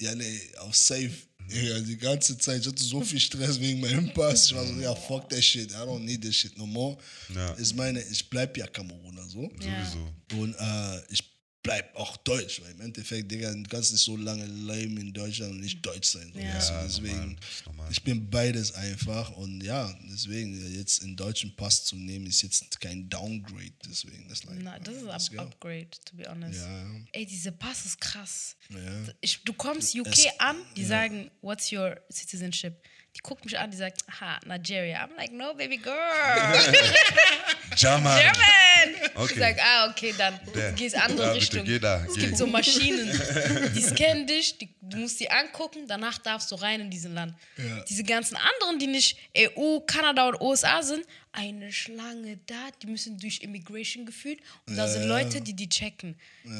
[0.00, 1.10] Ja, nee, auf safe.
[1.50, 4.46] Ja, die ganze Zeit, ich hatte so viel Stress wegen meinem Pass.
[4.46, 5.70] Ich war so, ja, fuck that shit.
[5.72, 6.98] I don't need this shit no more.
[7.34, 7.56] Ja.
[7.58, 9.50] Ich meine, ich bleib ja Kameruner so.
[9.60, 9.84] Ja.
[9.86, 10.42] Sowieso.
[10.42, 11.24] Und äh, ich
[11.68, 15.52] bleib auch deutsch, weil im Endeffekt, Digga, du kannst nicht so lange leben in Deutschland
[15.52, 16.30] und nicht deutsch sein.
[16.32, 16.40] So.
[16.40, 16.54] Ja.
[16.54, 17.88] Also Ja, deswegen, normal.
[17.90, 22.80] Ich bin beides einfach und ja, deswegen jetzt einen deutschen Pass zu nehmen, ist jetzt
[22.80, 23.72] kein Downgrade.
[23.86, 25.42] Deswegen, das, like, na, das ist ein go.
[25.42, 26.58] Upgrade, to be honest.
[26.60, 28.56] Ja, Ey, diese Pass ist krass.
[28.70, 28.78] ja.
[29.20, 32.82] Ich, du kommst UK Es- an, die sagen, what's your citizenship?
[33.18, 35.04] Die guckt mich an, die sagt, aha, Nigeria.
[35.04, 35.92] I'm like, no, baby girl.
[37.76, 38.16] German.
[38.16, 39.10] German!
[39.16, 39.32] Okay.
[39.34, 40.72] Ich sag, ah, okay, dann Der.
[40.72, 41.64] gehst andere Ja, bitte, Richtung.
[41.64, 42.20] geh da, es geh.
[42.26, 43.10] gibt so Maschinen,
[43.74, 47.34] die scannen dich, die, du musst die angucken, danach darfst du rein in diesen Land.
[47.56, 47.80] Ja.
[47.88, 53.18] Diese ganzen anderen, die nicht EU, Kanada und USA sind, eine Schlange da, die müssen
[53.18, 55.08] durch Immigration gefühlt und da Ja, sind ja.
[55.08, 56.14] Leute, die die checken.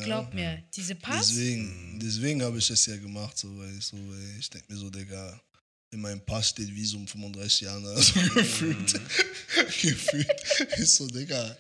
[0.05, 3.97] Glaub mir, diese Pass, Deswegen, deswegen habe ich es ja gemacht, so, weil ich, so,
[3.97, 5.41] weil ich denke mir so, Digga,
[5.91, 8.93] in meinem Pass steht Visum 35 Jahre, also gefühlt.
[9.83, 10.29] gefühlt.
[10.77, 11.57] Ist so, Digga.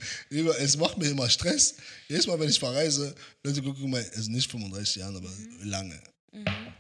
[0.58, 1.74] Es macht mir immer Stress.
[2.08, 5.30] Jedes Mal, wenn ich verreise, Leute gucken immer, also nicht 35 Jahre, aber
[5.64, 5.98] lange.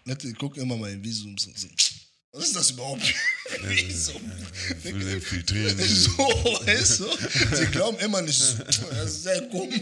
[0.04, 1.68] Leute gucken immer mein Visum so, so.
[2.32, 3.02] Was ist das überhaupt?
[3.62, 4.20] Visum.
[4.82, 5.78] Will infiltrieren.
[5.88, 7.56] So, weißt du?
[7.56, 9.80] Sie glauben immer nicht, das ist sehr komisch.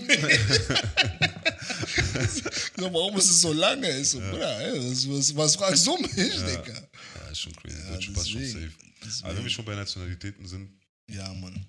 [2.76, 3.98] so, warum ist es so lange?
[4.00, 6.72] Ich so, Bruder, ey, was, was, was fragst du mich, Digga?
[6.72, 7.76] Ja, ist schon crazy.
[7.78, 8.72] Ja, Deutsche Pass schon deswegen.
[9.00, 9.24] safe.
[9.24, 10.70] Aber wenn wir schon bei Nationalitäten sind,
[11.08, 11.64] Ja, Mann.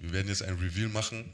[0.00, 1.30] wir werden jetzt ein Reveal machen.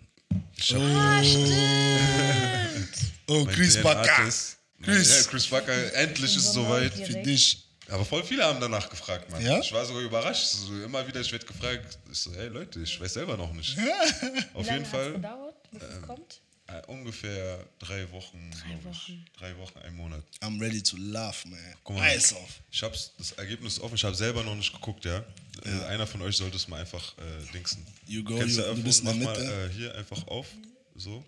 [0.57, 2.89] Ich hab Ah, stimmt.
[3.27, 4.13] Oh, Chris Bakker.
[4.25, 4.57] Chris.
[4.87, 6.93] Ja, Chris Bakker, endlich ist es soweit.
[6.93, 7.61] Für dich.
[7.89, 9.43] Aber voll viele haben danach gefragt, Mann.
[9.45, 9.59] Ja?
[9.61, 10.47] Ich war sogar überrascht.
[10.47, 11.99] So, immer wieder, ich werde gefragt.
[12.11, 13.77] Ich so, hey Leute, ich weiß selber noch nicht.
[14.55, 16.41] Auf jeden Fall gedauert, bis es kommt?
[16.67, 18.51] Äh, ungefähr drei Wochen.
[18.51, 19.25] Drei Wochen.
[19.37, 20.25] Drei Wochen, ein Monat.
[20.41, 21.59] I'm ready to laugh, man.
[21.85, 22.03] Guck mal.
[22.03, 22.61] Eis auf.
[22.71, 25.25] Ich hab's, das Ergebnis ist offen, ich habe selber noch nicht geguckt, ja.
[25.65, 27.87] Äh, Einer von euch sollte es mal einfach äh, dingsen.
[28.07, 29.33] You go, Kennst you, du, du bist mach Mitte.
[29.33, 30.47] mal äh, hier einfach auf,
[30.95, 31.25] so.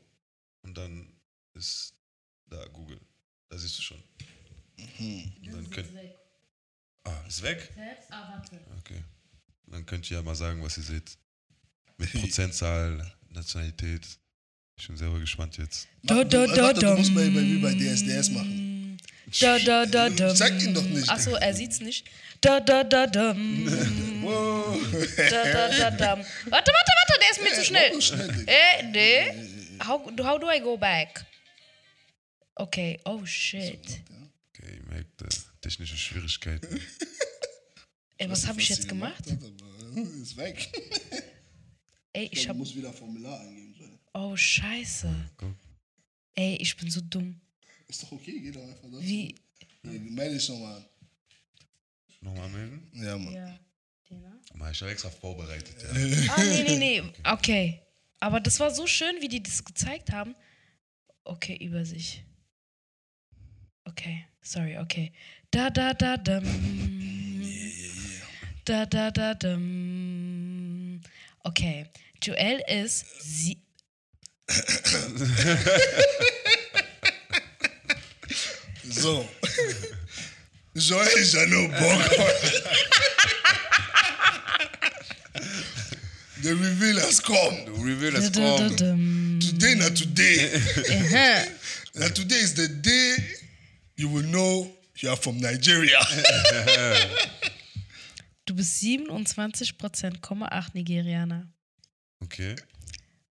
[0.62, 1.07] Und dann
[1.55, 1.94] ist
[2.49, 3.01] da Google.
[3.49, 4.03] Da siehst du schon.
[4.99, 5.33] Mhm.
[5.46, 5.88] Und dann könnt,
[7.05, 7.72] ah, ist weg?
[7.75, 8.61] Selbst, ah, warte.
[8.81, 9.03] Okay.
[9.66, 11.18] Dann könnt ihr ja mal sagen, was ihr seht.
[11.99, 14.07] Mit Prozentzahl, Nationalität.
[14.79, 15.89] Ich bin selber gespannt jetzt.
[16.03, 16.97] Da, da, Warte, da, du da.
[16.97, 18.99] musst bei, bei, wie bei DSDS machen.
[19.41, 20.35] Da, da, da, da.
[20.35, 21.09] Sag ihn doch nicht.
[21.09, 22.07] Achso, er sieht's nicht.
[22.41, 23.35] Da, da, da, da.
[24.27, 24.77] Wow.
[25.17, 26.17] Da, da, da, da.
[26.17, 27.93] Warte, warte, warte, der ist mir zu schnell.
[27.95, 28.53] Mach schnell, Digga.
[28.53, 29.79] Eh, nee.
[29.87, 31.25] How, how do I go back?
[32.57, 33.79] Okay, oh shit.
[34.51, 35.27] Okay, ihr merkt, äh,
[35.61, 36.81] technische Schwierigkeiten.
[38.19, 39.23] Ey, was habe ich jetzt gemacht?
[40.23, 40.69] Ist weg.
[42.12, 42.57] Ey, ich Du hab.
[42.57, 43.65] musst wieder Formular eingeben.
[44.18, 45.14] Oh, scheiße.
[46.35, 47.38] Ey, ich bin so dumm.
[47.87, 48.98] Ist doch okay, geh doch einfach da.
[48.98, 49.35] Wie.
[49.83, 50.85] Melde dich nochmal an.
[52.22, 52.90] Nochmal melden?
[52.94, 53.35] Ja, Mann.
[53.35, 53.61] Ja.
[54.55, 55.88] Mal, ich habe extra vorbereitet, ja.
[56.35, 57.02] Ah, nee, nee, nee.
[57.31, 57.83] Okay.
[58.18, 60.35] Aber das war so schön, wie die das gezeigt haben.
[61.24, 62.24] Okay, über sich.
[63.85, 65.12] Okay, sorry, okay.
[65.50, 66.42] Da, da, da, dum.
[68.64, 71.02] Da, da, da, dum.
[71.44, 71.87] Okay.
[72.22, 73.65] Joel ist sie.
[78.90, 79.24] So.
[80.76, 82.11] Joel Jano Bock.
[86.42, 87.64] The reveal has come.
[87.64, 89.38] The Reveal has da, da, come.
[89.40, 90.37] Today, not today.
[90.54, 91.06] Uh-huh.
[91.06, 91.44] Aha.
[91.96, 93.16] now today is the day
[93.96, 95.98] you will know you are from Nigeria.
[98.46, 101.46] Du bist 27,8 Nigerianer.
[102.24, 102.54] Okay.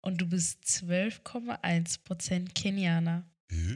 [0.07, 3.25] Und du bist 12,1% Kenianer.
[3.51, 3.73] Äh?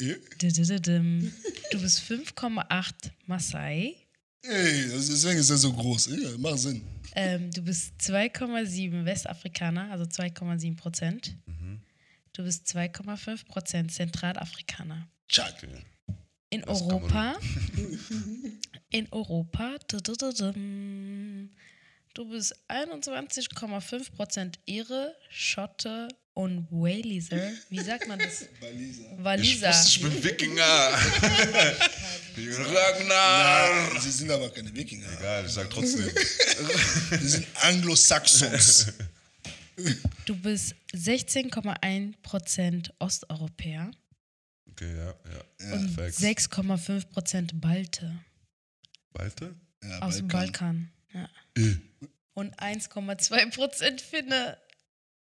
[0.00, 1.32] Eh, Didididum.
[1.70, 3.94] Du bist 5,8 Maasai.
[4.42, 6.08] Ey, deswegen ist er so groß.
[6.20, 6.82] Ja, macht Sinn.
[7.14, 11.36] Ähm, du bist 2,7 Westafrikaner, also 2,7 Prozent.
[12.32, 15.08] Du bist 2,5 Prozent Zentralafrikaner.
[15.28, 15.64] Tschak.
[16.50, 17.36] In Das Europa,
[18.90, 19.76] in Europa.
[22.18, 27.52] Du bist 21,5 Prozent Ire, Schotte und Waliser.
[27.68, 28.42] Wie sagt man das?
[28.60, 29.68] Ich Waliser.
[29.68, 30.64] wusste, ich bin Wikinger.
[32.74, 33.94] Ragnar.
[33.94, 35.06] Ja, sie sind aber keine Wikinger.
[35.18, 36.10] Egal, ich sag trotzdem.
[37.20, 38.92] Sie sind Anglo-Saxons.
[40.24, 43.90] Du bist 16,1% Osteuropäer
[44.70, 45.14] Okay, ja,
[45.66, 45.72] ja.
[45.72, 46.20] und Facts.
[46.20, 48.18] 6,5% Balte
[49.12, 49.54] Weiter?
[49.82, 50.90] Ja, aus dem Balkan.
[51.12, 51.28] Ja.
[51.56, 51.76] Äh.
[52.38, 54.56] Und 1,2% Finne.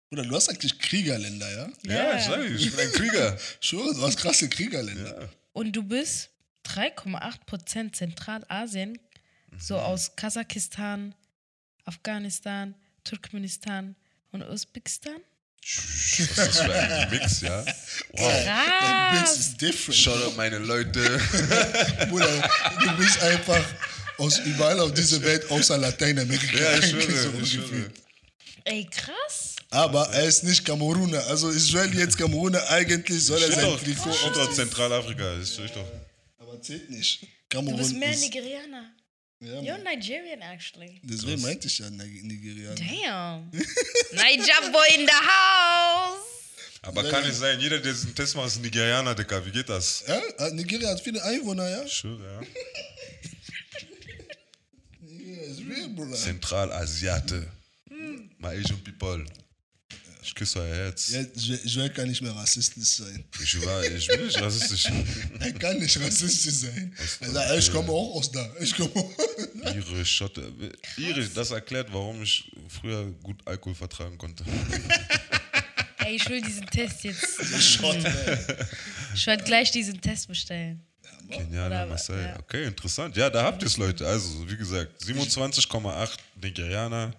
[0.10, 1.70] Bruder, du hast eigentlich Kriegerländer, ja?
[1.84, 3.38] Ja, ich sag, ich bin ein Krieger.
[3.62, 5.22] Schon, du hast krasse Kriegerländer.
[5.22, 5.30] Ja.
[5.54, 6.32] Und du bist
[6.66, 9.00] 3,8% Zentralasien,
[9.58, 11.16] so aus Kasachstan,
[11.86, 13.96] Afghanistan, Turkmenistan
[14.34, 15.22] und Usbekistan.
[15.64, 17.66] Was ist das für ein Mix, ja?
[18.18, 18.46] Wow.
[18.46, 19.40] Dein Bits Krass!
[19.40, 19.98] ist different.
[19.98, 21.00] Shout out meine Leute.
[22.10, 22.50] Bruder,
[22.82, 23.64] du bist einfach
[24.18, 26.58] aus überall auf dieser Welt außer Lateinamerika.
[26.58, 27.68] Ja, ich eigentlich so schwöre, ich ungefähr.
[27.78, 27.92] schwöre.
[28.66, 29.56] Ey, krass!
[29.70, 31.26] Aber er ist nicht Kameruner.
[31.28, 34.54] Also Israel jetzt Kameruner, eigentlich soll er sein doch, Trikot steht doch.
[34.54, 35.36] Zentralafrika.
[35.38, 35.86] Das steht doch.
[36.38, 37.22] Aber zählt nicht.
[37.22, 38.22] Du Kamerun bist mehr ist...
[38.22, 38.92] Nigerianer.
[39.40, 39.84] Ja, You're.
[39.84, 41.00] Nigerian, actually.
[41.04, 42.76] Deswegen meinte ich ja Nig- Nigerianer.
[42.76, 43.52] Damn.
[44.12, 46.24] Niger boy in the house.
[46.82, 49.46] Aber kann nicht sein, jeder, der diesen Test macht, ist Nigerianer, Dicker.
[49.46, 50.04] Wie geht das?
[50.08, 51.88] Ja, äh, Nigeria hat viele Einwohner, ja?
[51.88, 52.42] Schwöre, ja.
[55.70, 56.16] Real, Bruder.
[56.16, 57.48] Zentralasiate.
[58.40, 59.26] My Asian people.
[60.22, 61.10] Ich küsse euer Herz.
[61.10, 63.24] Ja, Joel Joel kann nicht mehr rassistisch sein.
[63.42, 64.92] Ich, war, ich bin nicht rassistisch.
[65.40, 66.94] Er kann nicht rassistisch sein.
[67.34, 68.46] Ey, ich komme auch aus da.
[68.60, 68.92] Ich komme.
[69.74, 70.52] Ihre Schotte.
[70.98, 74.44] Ihre, das erklärt, warum ich früher gut Alkohol vertragen konnte.
[76.00, 77.42] Ey, ich will diesen Test jetzt.
[77.62, 77.98] Schott,
[79.16, 80.87] Ich werde gleich diesen Test bestellen.
[81.30, 82.28] Kenianer, Oder- Marseille.
[82.28, 82.40] ja.
[82.40, 83.16] Okay, interessant.
[83.18, 84.08] Ja, da habt ihr es, Leute.
[84.08, 87.14] Also, wie gesagt, 27,8 Nigerianer,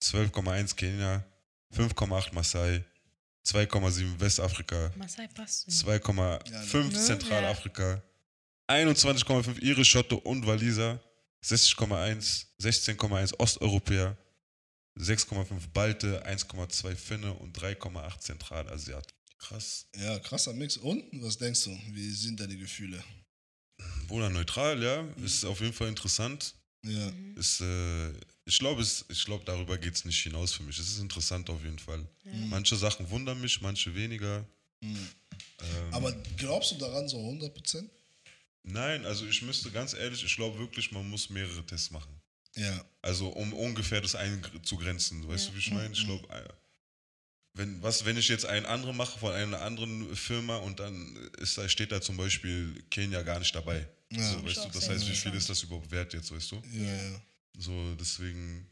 [0.00, 1.24] 12,1 Kenia,
[1.72, 2.84] 5,8 Marseille,
[3.46, 5.68] 2,7 Westafrika, Masai passt.
[5.68, 6.92] 2,5 ne?
[6.92, 8.02] Zentralafrika,
[8.68, 11.00] 21,5 Irisch, Schotte und Waliser,
[11.44, 14.16] 60,1, 16,1 Osteuropäer,
[14.98, 19.06] 6,5 Balte, 1,2 Finne und 3,8 Zentralasiat.
[19.38, 19.86] Krass.
[19.96, 20.76] Ja, krasser Mix.
[20.78, 21.78] Und was denkst du?
[21.90, 23.02] Wie sind deine Gefühle?
[24.08, 25.04] Oder neutral, ja.
[25.24, 26.54] Ist auf jeden Fall interessant.
[26.82, 27.10] Ja.
[27.36, 28.10] Ist, äh,
[28.44, 30.78] ich glaube, es- ich glaube, darüber geht es nicht hinaus für mich.
[30.78, 32.06] Es ist interessant auf jeden Fall.
[32.48, 34.44] Manche Sachen wundern mich, manche weniger.
[34.80, 35.08] Mhm.
[35.60, 37.88] Ähm, Aber glaubst du daran so 100%?
[38.62, 42.20] nein, also ich müsste ganz ehrlich, ich glaube wirklich, man muss mehrere Tests machen.
[42.56, 42.84] Ja.
[43.02, 45.26] Also um ungefähr das einzugrenzen.
[45.26, 45.50] Weißt Ja.
[45.50, 45.92] du, wie ich meine?
[45.92, 46.48] Ich glaube, äh,
[47.54, 51.56] wenn, was, wenn ich jetzt einen anderen mache von einer anderen Firma und dann ist
[51.56, 53.86] da, steht da zum Beispiel Kenia gar nicht dabei.
[54.10, 54.32] Ja.
[54.32, 56.62] so, weißt du, das heißt, wie viel ist das überhaupt wert jetzt, weißt du?
[56.72, 57.22] Ja, ja.
[57.56, 58.66] So, deswegen,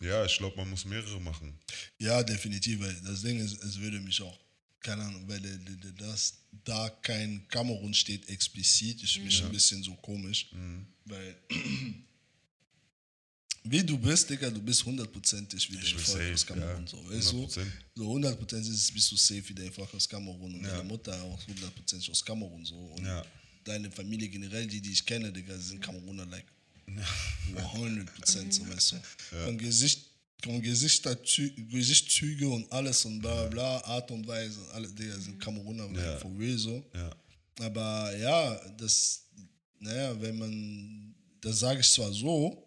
[0.00, 1.58] ja, ich glaube, man muss mehrere machen.
[1.98, 2.80] Ja, definitiv.
[2.80, 4.38] Weil das Ding ist, es würde mich auch,
[4.80, 5.58] keine Ahnung, weil äh,
[5.98, 10.50] das, da kein Kamerun steht explizit, ist mich ein bisschen so komisch.
[10.52, 10.86] Mhm.
[11.04, 11.36] Weil,
[13.64, 16.84] wie du bist, Digga, du bist hundertprozentig wie Ich dein bin Volk aus Kamerun.
[16.84, 16.90] ja.
[16.90, 17.44] So, weißt du?
[17.44, 17.66] 100%.
[17.94, 20.70] So 100% ist es, bist du safe wie dein Volk aus Kamerun und Ja.
[20.76, 22.64] deine Mutter auch 100% aus Kamerun.
[22.64, 22.76] So.
[22.76, 23.22] Und Ja.
[23.64, 26.46] deine Familie generell, die, die ich kenne, Digga, sind Kameruner like
[27.54, 28.96] 100% so, weißt du.
[29.44, 30.06] Von Gesicht,
[30.42, 35.86] von Gesichtszü Gesichtszüge und alles und bla bla Art und Weise, alle, Digga, sind Kameruner,
[35.94, 36.12] Ja.
[36.12, 36.84] like, for real so.
[36.94, 37.10] Ja.
[37.60, 39.22] Aber ja, das,
[39.78, 42.66] naja, wenn man, das sage ich zwar so,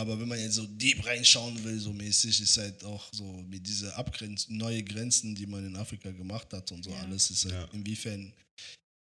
[0.00, 3.66] aber wenn man jetzt so deep reinschauen will, so mäßig, ist halt auch so mit
[3.66, 7.00] diese Abgrenz neue Grenzen, die man in Afrika gemacht hat und so Ja.
[7.02, 7.68] alles, ist halt Ja.
[7.72, 8.32] inwiefern,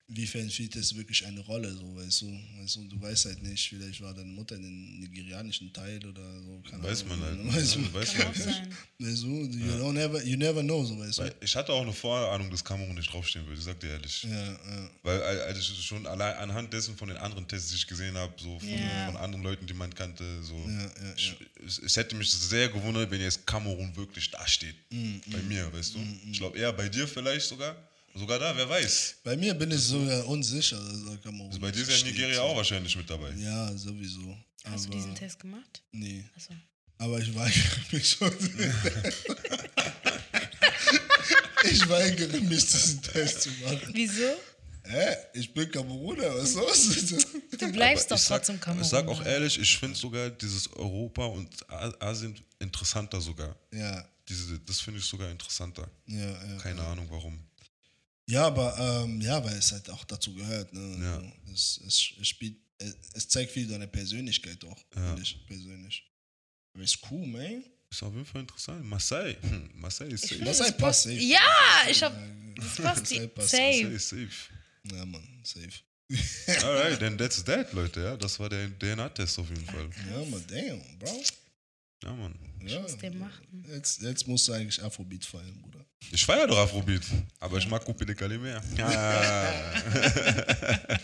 [0.08, 3.68] inwiefern spielt das wirklich eine Rolle, so, weißt du, weißt du, du weißt halt nicht,
[3.68, 7.56] vielleicht war deine Mutter in den nigerianischen Teil oder so, keine Weiß Ahnung, man halt.
[7.56, 8.42] Weißt du, Ja, weiß man nicht.
[8.44, 8.74] sein.
[9.00, 11.22] weißt du, you, don't never, you never know, so, weißt du.
[11.24, 14.22] Weil Ich hatte auch eine Vorahnung, dass Kamerun nicht draufstehen würde, ich sag dir ehrlich.
[14.24, 14.90] Ja, ja.
[15.02, 18.16] Weil äh, als ich schon allein anhand dessen von den anderen Tests, die ich gesehen
[18.16, 19.06] habe, so von, Ja.
[19.06, 20.56] von anderen Leuten, die man kannte, so.
[20.56, 24.74] Ja, ja, Ich, es, es hätte mich sehr gewundert, wenn jetzt Kamerun wirklich da steht.
[24.90, 25.98] Mm, bei mir, weißt du?
[26.32, 27.76] Ich glaube eher bei dir vielleicht sogar.
[28.18, 29.16] Sogar da, wer weiß.
[29.22, 30.76] Bei mir bin ich sogar unsicher.
[30.78, 31.10] Also
[31.46, 33.30] Also bei dir ist ja steht, Nigeria auch wahrscheinlich mit dabei.
[33.38, 34.36] Ja, sowieso.
[34.64, 35.82] Hast du aber, diesen Test gemacht?
[35.92, 36.52] Nee, Achso.
[36.98, 38.32] aber ich weigere mich schon.
[41.70, 43.90] ich weigere mich, diesen Test zu machen.
[43.92, 44.34] Wieso?
[44.84, 45.16] Hä?
[45.34, 47.18] Ich bin Kameruner, was sollst du?
[47.58, 48.82] Du bleibst Aber doch ich sag, trotzdem Kamerun.
[48.82, 51.48] Ich sag auch ehrlich, ich finde sogar dieses Europa und
[52.02, 53.54] Asien interessanter sogar.
[53.72, 55.88] Ja, Diese, das finde ich sogar interessanter.
[56.06, 56.56] ja, ja.
[56.58, 57.38] Keine Ahnung warum.
[58.28, 60.72] Ja, aber ähm, ja, weil es halt auch dazu gehört.
[60.72, 60.98] Ne?
[61.04, 61.14] Ja.
[61.16, 65.06] Also Es, es, es, spielt, es, es zeigt viel deine Persönlichkeit auch, Ja.
[65.08, 66.04] finde ich persönlich.
[66.74, 67.64] Aber ist cool, man.
[67.90, 68.84] Ist auf jeden Fall interessant.
[68.84, 69.36] Marseille.
[69.40, 70.44] Hm, Marseille ist safe.
[70.44, 71.14] Das ist ein Pass, safe.
[71.16, 71.40] Ja,
[71.90, 72.12] ich hab.
[72.56, 73.52] Das passt Marseille passt.
[73.52, 73.94] Marseille safe.
[73.94, 74.94] ist safe.
[74.94, 75.70] Ja, Mann, safe.
[76.66, 78.00] Alright, then that's that, Leute.
[78.00, 79.88] Ja, das war der DNA-Test auf jeden Fall.
[80.10, 81.22] Ja, man, damn, Bro.
[82.04, 82.34] Ja, Mann.
[82.64, 82.80] Ja.
[82.80, 83.64] muss den machen.
[83.68, 85.84] Jetzt, jetzt musst du eigentlich Afrobeat feiern, Bruder.
[86.12, 87.02] Ich feiere doch Afrobeat,
[87.40, 88.62] aber ich mag Coupé de Calais mehr.
[88.76, 89.72] Ja.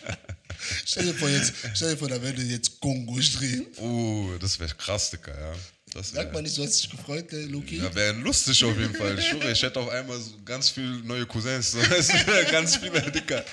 [0.86, 3.66] Stell dir vor, jetzt, stell dir vor, da würde jetzt Kongo drehen.
[3.78, 5.54] Oh, das wäre krass, Dicker, ja.
[5.94, 7.76] Das Sag mal nicht, du hast dich gefreut, gell, Luki?
[7.78, 9.16] ja, wäre lustig auf jeden Fall.
[9.16, 11.70] Ich schwöre, ich hätte auf einmal so ganz viele neue Cousins.
[11.70, 13.44] So, weißt du, ganz viele Dicker.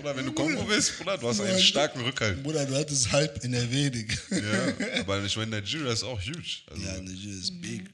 [0.00, 2.42] Oder wenn du Kongo bist, Bruder, du hast einen starken Rückhalt.
[2.42, 4.14] Bruder, du hattest halb NRW, Digga.
[4.30, 6.58] Ja, aber ich meine, Nigeria ist auch huge.
[6.70, 7.88] Also, Ja, Nigeria ist big.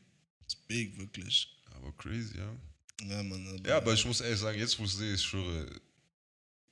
[0.48, 1.48] Ist big, wirklich.
[1.76, 3.08] aber crazy, ja.
[3.08, 3.46] Ja, Mann.
[3.56, 5.66] Aber, Ja, aber ich muss ehrlich sagen, jetzt wo ich sehe, ich schwöre,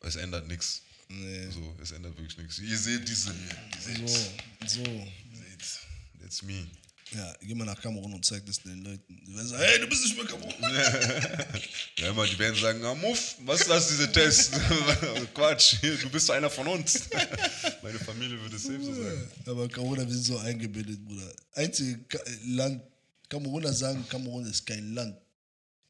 [0.00, 0.82] es ändert nichts.
[1.08, 1.48] Nee.
[1.50, 2.58] So, es ändert wirklich nichts.
[2.58, 3.30] Ihr seht diese.
[3.30, 4.70] Ihr So, seht.
[4.70, 4.82] so.
[4.84, 5.80] Seht.
[6.20, 6.66] That's me.
[7.12, 9.20] Ja, geh mal nach Kamerun und zeig das den Leuten.
[9.27, 10.55] Die werden sagen, hey, du bist nicht mehr Kamerun.
[11.99, 14.53] Ja, immer, die werden sagen, ah, Muff, was ist das, diese Test?
[15.35, 17.09] Quatsch, du bist einer von uns.
[17.83, 19.31] Meine Familie würde safe so sagen.
[19.46, 21.33] Aber Kameruner, wir sind so eingebildet, Bruder.
[21.55, 22.83] Einzige Ka Land,
[23.29, 25.16] Kameruner sagen, Kamerun ist kein Land.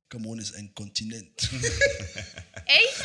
[0.09, 1.51] Kamerun ist ein Kontinent.
[2.67, 3.05] Echt?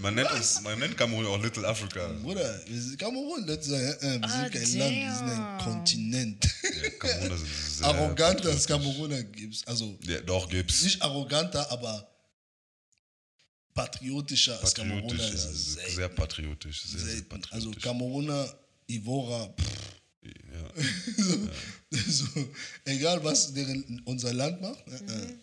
[0.00, 2.06] Man nennt, uns, man nennt Kamerun auch Little Africa.
[2.22, 5.58] Bruder, wir sind Kamerun, Leute sagen, äh, wir Ah, sind kein Land, wir sind ein.
[5.64, 6.44] Kontinent.
[6.82, 8.66] Ja, Kameruner sind sehr Arroganter als.
[8.66, 9.66] Kameruner gibt's.
[9.66, 10.82] Also Ja, doch, gibt's.
[10.82, 12.08] nicht arroganter, aber
[13.74, 15.14] patriotischer als Kameruner.
[15.20, 15.96] Ja, ist sehr, selten.
[15.96, 16.82] sehr patriotisch.
[16.84, 17.28] Sehr, sehr selten.
[17.28, 17.52] patriotisch.
[17.52, 18.54] Also Kameruner,
[18.88, 19.66] Ivora, pff,
[20.24, 22.02] ja.
[22.08, 22.26] so,
[22.84, 25.34] egal was deren, unser Land macht, äh, äh,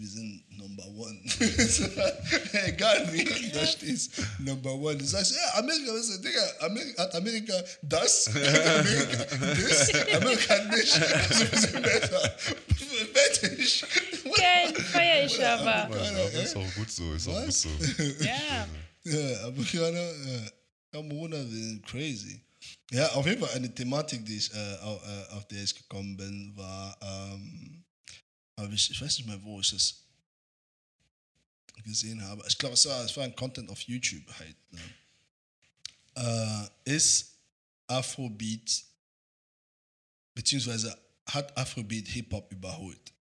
[0.00, 1.20] wir sind Number One.
[2.66, 4.96] egal wie du da stehst, Number One.
[4.96, 8.26] Du sagst, ja, Amerika, was ist, Digga, Amerika, hat Amerika das?
[8.28, 9.94] Amerika das?
[10.14, 11.02] Amerika nicht.
[11.02, 12.36] Also wir sind besser.
[13.12, 13.84] Fertig.
[14.36, 15.84] Geil, feier ich aber.
[15.84, 17.68] Aber ist auch gut so, ist auch gut so.
[18.20, 18.66] Ja.
[19.04, 20.50] Ja, Amerikaner, ja.
[20.92, 22.40] Kameruner sind crazy.
[22.90, 26.16] Ja, auf jeden Fall eine Thematik, die ich, äh, auf, äh, auf der ich gekommen
[26.16, 27.79] bin, war, ähm,
[28.60, 30.02] hab ich, ich weiß nicht mehr, wo ich das
[31.82, 32.44] gesehen habe.
[32.48, 34.56] Ich glaube, es war, es war ein Content auf YouTube halt.
[34.72, 36.70] Ne?
[36.84, 37.34] Äh, ist
[37.86, 38.84] Afrobeat,
[40.34, 40.96] beziehungsweise
[41.26, 43.12] hat Afrobeat Hip-Hop überholt?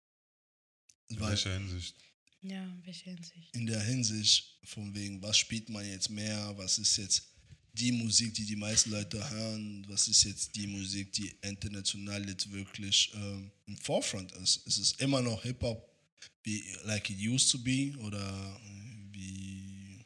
[1.08, 1.96] In Weil welcher Hinsicht?
[2.42, 3.56] Ja, in welcher Hinsicht?
[3.56, 7.24] in der Hinsicht von wegen, was spielt man jetzt mehr, was ist jetzt
[7.74, 12.52] die Musik, die die meisten Leute hören, was ist jetzt die Musik, die international jetzt
[12.52, 14.58] wirklich ähm, im Forefront ist.
[14.68, 15.90] Ist es immer noch Hip-Hop,
[16.44, 18.60] wie like it used to be oder
[19.12, 20.06] wie,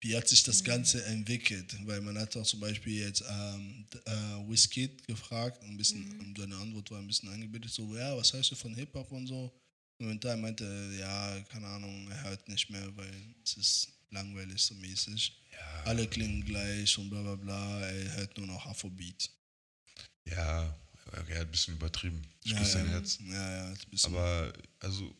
[0.00, 1.76] wie hat sich das Ganze entwickelt?
[1.84, 6.56] Weil man hat auch zum Beispiel jetzt ähm, äh, Wizkid gefragt, ein bisschen, und seine
[6.56, 9.52] Antwort war ein bisschen eingebildet, so, ja, was heißt du von Hip-Hop und so?
[9.98, 14.74] Momentan meinte er, ja, keine Ahnung, er hört nicht mehr, weil es ist langweilig so
[14.74, 15.32] mäßig.
[15.84, 19.30] Alle klingen gleich und bla bla bla, er hört nur noch Afrobeat.
[20.24, 20.76] Ja,
[21.12, 22.20] er hat ein bisschen übertrieben.
[22.42, 23.18] Ich ja, küsse sein ja, Herz.
[23.20, 24.14] Ja, ja, ein bisschen.
[24.14, 25.14] Aber, also,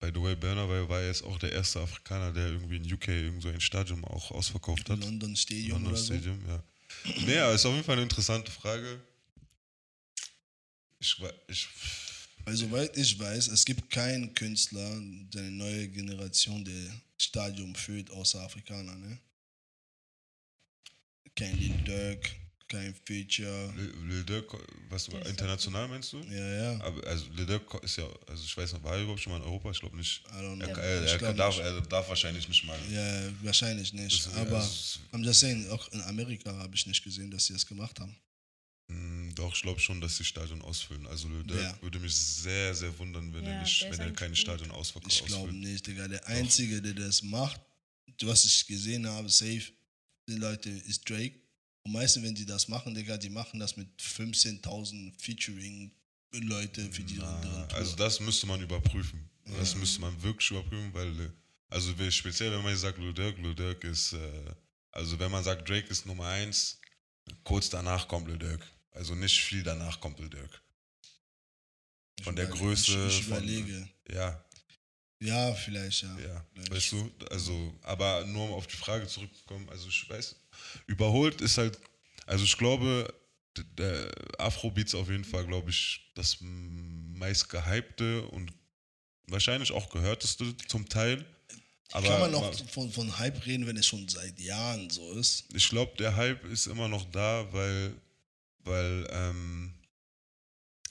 [0.00, 3.08] by the way, Burner war, war jetzt auch der erste Afrikaner, der irgendwie in UK
[3.08, 5.00] irgend so ein Stadion auch ausverkauft hat.
[5.00, 6.14] London Stadium London oder so.
[6.14, 6.62] Stadium, ja.
[7.26, 9.00] Naja, ist auf jeden Fall eine interessante Frage.
[10.98, 11.16] Ich,
[11.48, 11.68] ich,
[12.44, 14.88] Weil soweit ich weiß, es gibt keinen Künstler,
[15.34, 19.18] der eine neue Generation der Stadium füllt, außer Afrikaner, ne?
[21.36, 22.30] Kein Lil Durk,
[22.68, 23.72] kein Future.
[24.06, 24.54] Lil Durk,
[24.88, 26.18] was du, international meinst du?
[26.20, 26.80] Ja, ja.
[26.80, 29.38] Aber, also Lil Durk ist ja, also ich weiß nicht, war er überhaupt schon mal
[29.38, 29.70] in Europa?
[29.70, 30.22] Ich glaube nicht.
[30.26, 30.66] I don't know.
[30.66, 31.66] Er, er, er, glaub darf, nicht.
[31.66, 32.78] er darf wahrscheinlich nicht mal.
[32.90, 34.26] Ja, wahrscheinlich nicht.
[34.26, 37.52] Das- Aber also, I'm just saying, auch in Amerika habe ich nicht gesehen, dass sie
[37.54, 38.16] das gemacht haben.
[38.88, 41.06] Mh, doch, ich glaube schon, dass die Stadion ausfüllen.
[41.06, 41.82] Also Durk Ja.
[41.82, 44.36] würde mich sehr, sehr wundern, wenn Ja, er, nicht, wenn er keine.
[44.36, 46.08] Stadion ausverkauft Ich glaube nicht, Digga.
[46.08, 47.60] Der Einzige, der das macht,
[48.22, 49.72] was ich gesehen habe, safe,
[50.28, 51.40] die Leute, ist Drake.
[51.86, 57.16] Und meistens, wenn die das machen, Digga, die machen das mit 15.000 Featuring-Leute für die
[57.18, 57.78] Na, anderen Tour.
[57.78, 59.28] also das müsste man überprüfen.
[59.58, 61.30] Das müsste man wirklich überprüfen, weil, äh,
[61.68, 64.54] also speziell wenn man sagt Lil Durk ist, äh,
[64.92, 66.80] also wenn man sagt Drake ist Nummer eins,
[67.42, 68.66] kurz danach kommt Lil Durk.
[68.94, 70.48] Also nicht viel danach kommt Lil.
[72.18, 73.88] Ich von der Größe, Ich, ich von- überlege.
[74.10, 74.44] Ja,
[75.20, 76.18] Ja, vielleicht, ja.
[76.20, 76.46] ja.
[76.54, 76.70] Vielleicht.
[76.72, 80.36] Weißt du, also, aber nur um auf die Frage zurückzukommen, also ich weiß,
[80.86, 81.78] überholt ist halt,
[82.26, 83.12] also ich glaube,
[83.78, 88.52] der Afrobeat ist auf jeden Fall, glaube ich, das meist gehypte und
[89.28, 91.24] wahrscheinlich auch gehörteste zum Teil.
[91.92, 95.12] Aber Kann man noch aber von, von Hype reden, wenn es schon seit Jahren so
[95.12, 95.44] ist?
[95.54, 97.94] ich glaube, der Hype ist immer noch da, weil,
[98.64, 99.74] weil ähm,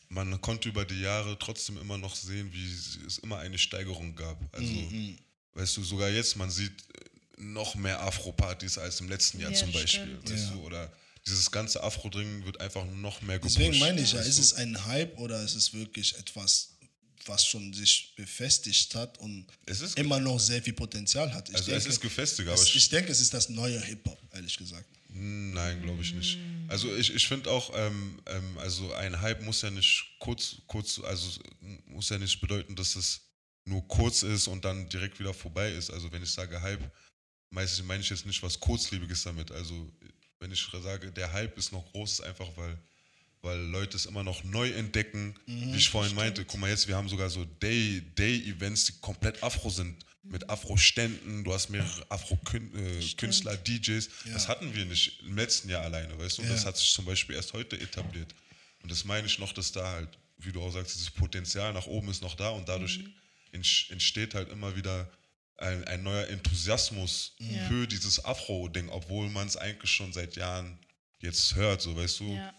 [0.10, 2.72] man konnte über die Jahre trotzdem immer noch sehen, wie
[3.08, 4.38] es immer eine Steigerung gab.
[4.56, 5.18] Also, Mhm.
[5.54, 9.58] weißt du, sogar jetzt, man sieht äh, noch mehr Afro-Partys als im letzten Jahr Ja,
[9.58, 10.02] zum Beispiel.
[10.20, 10.32] stimmt.
[10.32, 10.54] Weißt Ja.
[10.54, 10.92] du, oder
[11.26, 13.58] dieses ganze Afro-Ding wird einfach noch mehr gepusht.
[13.58, 14.42] Deswegen meine ich ja, ist du?
[14.42, 16.70] es ein Hype oder ist es wirklich etwas,
[17.26, 21.50] was schon sich befestigt hat und Es ist, immer noch sehr viel Potenzial hat?
[21.50, 23.82] Ich, also denke, es ist gefestigt, aber es, ich, ich denke, es ist das neue
[23.82, 24.86] Hip-Hop, ehrlich gesagt.
[25.16, 26.40] Nein, glaube ich nicht.
[26.68, 31.00] Also ich, ich finde auch, ähm, ähm, also ein Hype muss ja nicht kurz, kurz,
[31.00, 31.40] also
[31.86, 33.22] muss ja nicht bedeuten, dass es
[33.66, 35.92] nur kurz ist und dann direkt wieder vorbei ist.
[35.92, 36.90] Also wenn ich sage Hype,
[37.52, 39.52] meistens meine ich jetzt nicht was Kurzlebiges damit.
[39.52, 39.92] Also
[40.40, 42.78] wenn ich sage, der Hype ist noch groß, ist einfach, weil,
[43.42, 46.44] weil Leute es immer noch neu entdecken, wie ich vorhin meinte.
[46.44, 50.04] Guck mal jetzt, wir haben sogar so Day- Day-Events, die komplett Afro sind.
[50.24, 54.10] Mit Afro-Ständen, du hast mehrere Afro-Künstler, DJs.
[54.32, 56.42] Das hatten wir nicht im letzten Jahr alleine, weißt du?
[56.44, 56.68] Und das Ja.
[56.70, 58.34] hat sich zum Beispiel erst heute etabliert.
[58.82, 61.88] Und das meine ich noch, dass da halt, wie du auch sagst, dieses Potenzial nach
[61.88, 63.02] oben ist noch da und dadurch
[63.54, 65.12] entsch- entsteht halt immer wieder
[65.58, 67.68] ein, ein neuer Enthusiasmus Ja.
[67.68, 70.80] für dieses Afro-Ding, obwohl man es eigentlich schon seit Jahren
[71.20, 72.34] jetzt hört, so weißt du.
[72.36, 72.54] Ja.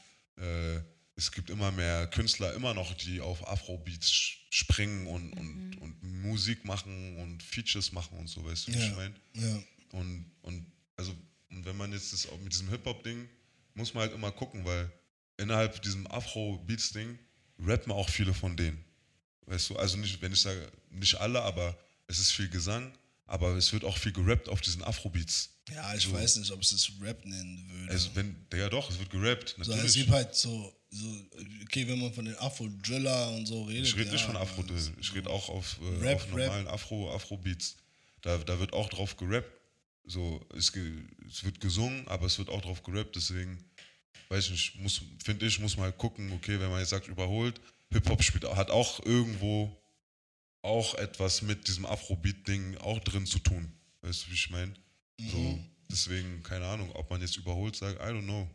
[0.76, 0.82] Äh,
[1.16, 4.10] es gibt immer mehr Künstler immer noch, die auf Afrobeats
[4.50, 8.86] springen und, und, und Musik machen und Features machen und so, weißt du, wie Ja.
[8.88, 9.14] ich meine?
[9.34, 9.62] Ja.
[9.92, 11.14] Und, und, also,
[11.50, 13.28] und wenn man jetzt das auch mit diesem Hip-Hop-Ding,
[13.74, 14.90] muss man halt immer gucken, weil
[15.36, 17.18] innerhalb diesem Afro-Beats-Ding
[17.60, 18.84] rappen auch viele von denen.
[19.46, 21.76] Weißt du, also nicht, wenn ich sage, nicht alle, aber
[22.08, 22.92] es ist viel Gesang,
[23.26, 25.50] aber es wird auch viel gerappt auf diesen Afro-Beats.
[25.70, 26.12] Ja, ich So.
[26.12, 27.92] weiß nicht, ob es das Rap nennen würde.
[27.92, 29.84] Also wenn, ja doch, es wird gerappt, so, natürlich.
[29.90, 31.26] es gibt halt so, so,
[31.62, 33.86] okay, wenn man von den Afro-Driller und so redet.
[33.88, 36.22] Ich rede ja, nicht von aber Afro, es- ich rede auch auf, äh, Rap, auf
[36.26, 36.38] Rap.
[36.38, 37.76] normalen Afro, Afro-Beats.
[38.22, 39.50] Da, da wird auch drauf gerappt.
[40.06, 40.72] So, es,
[41.28, 43.58] es wird gesungen, aber es wird auch drauf gerappt, deswegen,
[44.28, 47.08] weiß ich nicht, muss, finde ich, muss man halt gucken, okay, wenn man jetzt sagt,
[47.08, 47.58] überholt,
[47.90, 49.74] Hip-Hop spielt, hat auch irgendwo
[50.62, 53.72] auch etwas mit diesem Afrobeat-Ding auch drin zu tun.
[54.02, 54.74] Weißt du, wie ich meine?
[55.30, 55.64] So, Mhm.
[55.90, 58.48] deswegen, keine Ahnung, ob man jetzt überholt sagt, I don't know.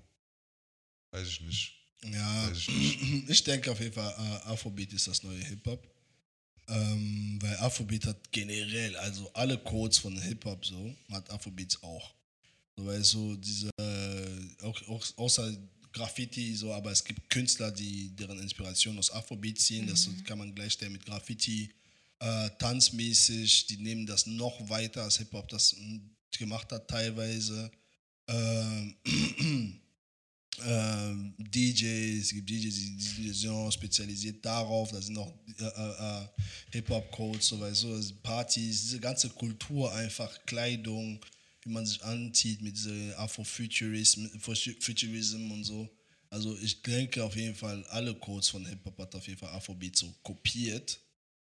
[1.11, 1.78] weiß ich nicht.
[2.03, 2.51] Ja,
[3.27, 5.87] ich denke auf jeden Fall, äh, Afrobeat ist das neue Hip-Hop.
[6.67, 12.13] Ähm, weil Afrobeat hat generell, also alle Codes von Hip-Hop so, hat Afrobeats auch.
[12.77, 15.51] So, weil so diese, äh, auch, auch, außer
[15.91, 19.87] Graffiti, so, aber es gibt Künstler, die deren Inspiration aus Afrobeat ziehen.
[19.87, 21.73] Das so, kann man gleichstellen mit Graffiti.
[22.19, 25.97] Äh, tanzmäßig, die nehmen das noch weiter, als Hip-Hop das mm,
[26.37, 27.71] gemacht hat, teilweise.
[28.27, 28.95] Ähm,
[30.65, 36.27] ähm, DJs, es gibt DJs, die sind spezialisiert darauf, da sind noch äh, äh, äh,
[36.71, 41.19] Hip-Hop-Codes, so, weißt du, also Partys, diese ganze Kultur einfach, Kleidung,
[41.61, 45.89] wie man sich anzieht mit diesem Afrofuturism Futurism und so.
[46.29, 49.95] Also ich denke auf jeden Fall, alle Codes von Hip-Hop hat auf jeden Fall Afrobeat
[49.95, 50.99] so kopiert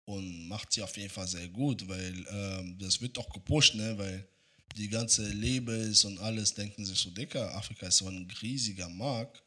[0.04, 3.96] und macht sie auf jeden Fall sehr gut, weil ähm, das wird auch gepusht, ne,
[3.96, 4.28] weil
[4.76, 9.42] die ganze Labels und alles denken sich so, Dicker, Afrika ist so ein riesiger Markt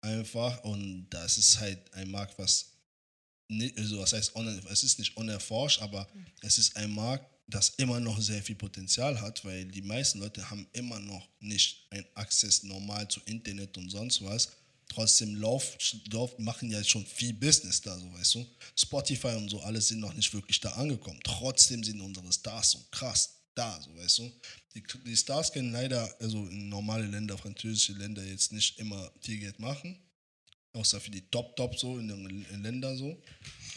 [0.00, 2.72] einfach und das ist halt ein Markt, was
[3.48, 4.32] nicht, also was heißt,
[4.70, 6.08] es ist nicht unerforscht, aber
[6.40, 10.48] es ist ein Markt, das immer noch sehr viel Potenzial hat, weil die meisten Leute
[10.48, 14.48] haben immer noch nicht ein Access normal zu Internet und sonst was.
[14.88, 15.76] Trotzdem lauf,
[16.10, 18.46] lauf, machen ja schon viel Business da, so weißt du.
[18.76, 21.20] Spotify und so alles sind noch nicht wirklich da angekommen.
[21.24, 24.32] Trotzdem sind unsere Stars so krass da, so weißt du.
[24.74, 29.38] Die, die Stars können leider, also in normale Länder, französische Länder jetzt nicht immer viel
[29.38, 29.98] Geld machen.
[30.74, 33.22] Außer für die Top-Top so in den Ländern so.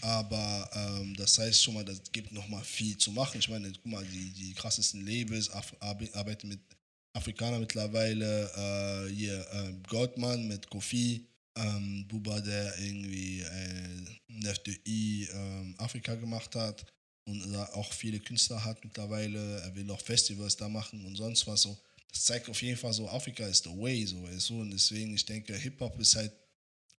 [0.01, 3.39] Aber ähm, das heißt schon mal, das gibt noch mal viel zu machen.
[3.39, 6.61] Ich meine, guck mal, die, die krassesten Labels Af arbe- arbeiten mit
[7.13, 9.05] Afrikanern mittlerweile.
[9.07, 11.27] Äh, hier ähm, Goldman mit Kofi.
[11.57, 16.85] Ähm, Buba, der irgendwie äh, FDI ähm, Afrika gemacht hat
[17.25, 19.61] und auch viele Künstler hat mittlerweile.
[19.61, 21.77] Er will auch Festivals da machen und sonst was so.
[22.11, 24.61] Das zeigt auf jeden Fall so, Afrika ist the way, so weißt du.
[24.61, 26.31] Und deswegen, ich denke, Hip-Hop ist halt,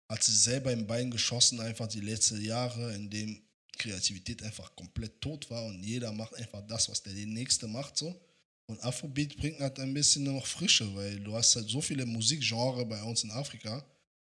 [0.10, 3.42] hat sich selber im Bein geschossen, einfach die letzten Jahre, in dem
[3.78, 8.20] Kreativität einfach komplett tot war und jeder macht einfach das, was der Nächste macht, so.
[8.68, 12.86] Und Afrobeat bringt halt ein bisschen noch Frische, weil du hast halt so viele Musikgenre
[12.86, 13.86] bei uns in Afrika,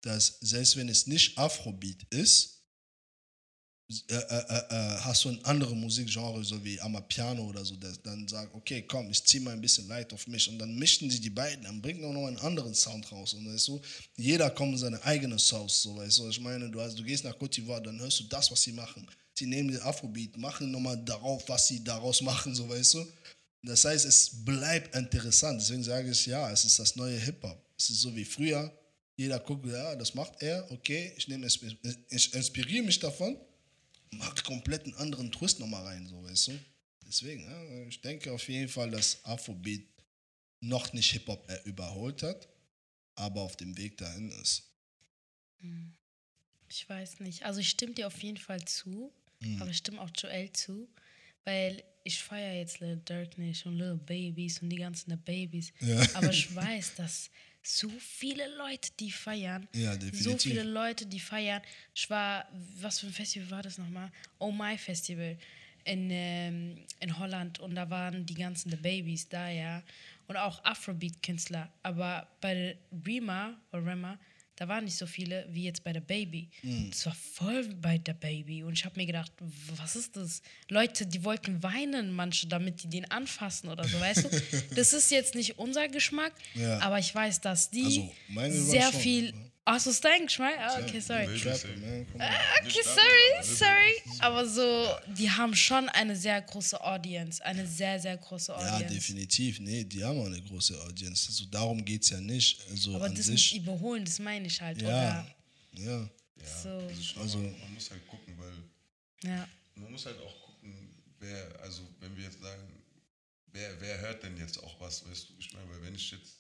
[0.02, 2.57] dass selbst wenn es nicht Afrobeat ist,
[3.90, 7.94] äh, äh, äh, äh, hast du ein anderes Musikgenre, so wie Amapiano oder so, der
[8.04, 10.50] dann sagt, okay, komm, ich zieh mal ein bisschen Light auf mich.
[10.50, 13.34] Und dann mischen sie die beiden, dann bringen auch noch einen anderen Sound raus.
[13.34, 13.82] Und weißt du,
[14.18, 17.24] jeder kommt in seine eigene Sauce, so weißt du, ich meine, du, hast, du gehst
[17.24, 19.08] nach Côte d'Ivoire, dann hörst du das, was sie machen,
[19.38, 23.08] sie nehmen den Afrobeat, machen nochmal darauf, was sie daraus machen, so weißt du,
[23.64, 27.90] das heißt, es bleibt interessant, deswegen sage ich, ja, es ist das neue Hip-Hop, es
[27.90, 28.70] ist so wie früher,
[29.16, 31.30] jeder guckt, ja, das macht er, okay, ich,
[32.10, 33.38] ich inspiriere mich davon,
[34.12, 36.60] macht komplett einen anderen Twist nochmal rein, so weißt du.
[37.06, 39.86] Deswegen, ja, ich denke auf jeden Fall, dass Afrobeat
[40.60, 42.48] noch nicht Hip-Hop äh, überholt hat,
[43.16, 44.64] aber auf dem Weg dahin ist.
[46.70, 47.44] Ich weiß nicht.
[47.44, 49.62] Also ich stimme dir auf jeden Fall zu, Mhm.
[49.62, 50.90] aber ich stimme auch Joel zu,
[51.44, 55.72] weil ich feiere jetzt Lil Durk nicht und Lil Babies und die ganzen The Babys.
[55.80, 56.02] Ja.
[56.16, 57.30] Aber ich weiß, dass
[57.64, 60.42] so viele Leute, die feiern, Ja, so definitiv.
[60.42, 61.62] viele Leute, die feiern.
[61.94, 62.48] Ich war,
[62.80, 64.12] was für ein Festival war das nochmal?
[64.40, 65.38] Oh My Festival
[65.84, 69.84] in, ähm, in Holland und da waren die ganzen The Babies da, ja.
[70.28, 71.72] Und auch Afrobeat-Künstler.
[71.84, 74.20] Aber bei Rema oder Rema,
[74.58, 76.50] da waren nicht so viele wie jetzt bei der Baby.
[76.64, 76.90] Mhm.
[76.90, 78.64] Das war voll bei der Baby.
[78.64, 79.32] Und ich habe mir gedacht,
[79.78, 80.42] was ist das?
[80.70, 84.30] Leute, die wollten weinen, manche, damit die den anfassen oder so, weißt du?
[84.76, 86.80] Das ist jetzt nicht unser Geschmack, Ja.
[86.80, 89.32] aber ich weiß, dass die Also, sehr schon, viel.
[89.32, 89.52] ne?
[89.70, 90.56] Ach, so ist dein Geschmack?
[90.60, 91.26] Ah, okay, sorry.
[91.26, 93.94] Okay, sorry, sorry.
[94.20, 97.44] Aber so, die haben schon eine sehr große Audience.
[97.44, 98.94] Eine sehr, sehr große Ja, Audience.
[98.94, 99.60] definitiv.
[99.60, 101.28] Nee, die haben auch eine große Audience.
[101.28, 102.62] Also darum geht es ja nicht.
[102.70, 103.54] Also Aber an das sich.
[103.56, 105.36] mit überholen, das meine ich halt, ja, oder?
[105.74, 105.84] ja.
[105.84, 106.10] Ja,
[106.64, 106.70] So.
[106.70, 109.48] also, Also- man muss halt gucken, weil Ja.
[109.76, 112.72] man muss halt auch gucken, wer, also wenn wir jetzt sagen,
[113.52, 116.36] wer, wer hört denn jetzt auch was, weißt du, ich meine, weil wenn ich jetzt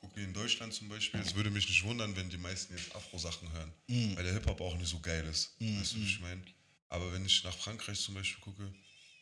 [0.00, 3.50] gucke in Deutschland zum Beispiel, es würde mich nicht wundern, wenn die meisten jetzt Afro-Sachen
[3.52, 4.16] hören, Mhm.
[4.16, 6.42] weil der Hip-Hop auch nicht so geil ist, weißt du, wie ich meine?
[6.88, 8.72] Aber wenn ich nach Frankreich zum Beispiel gucke,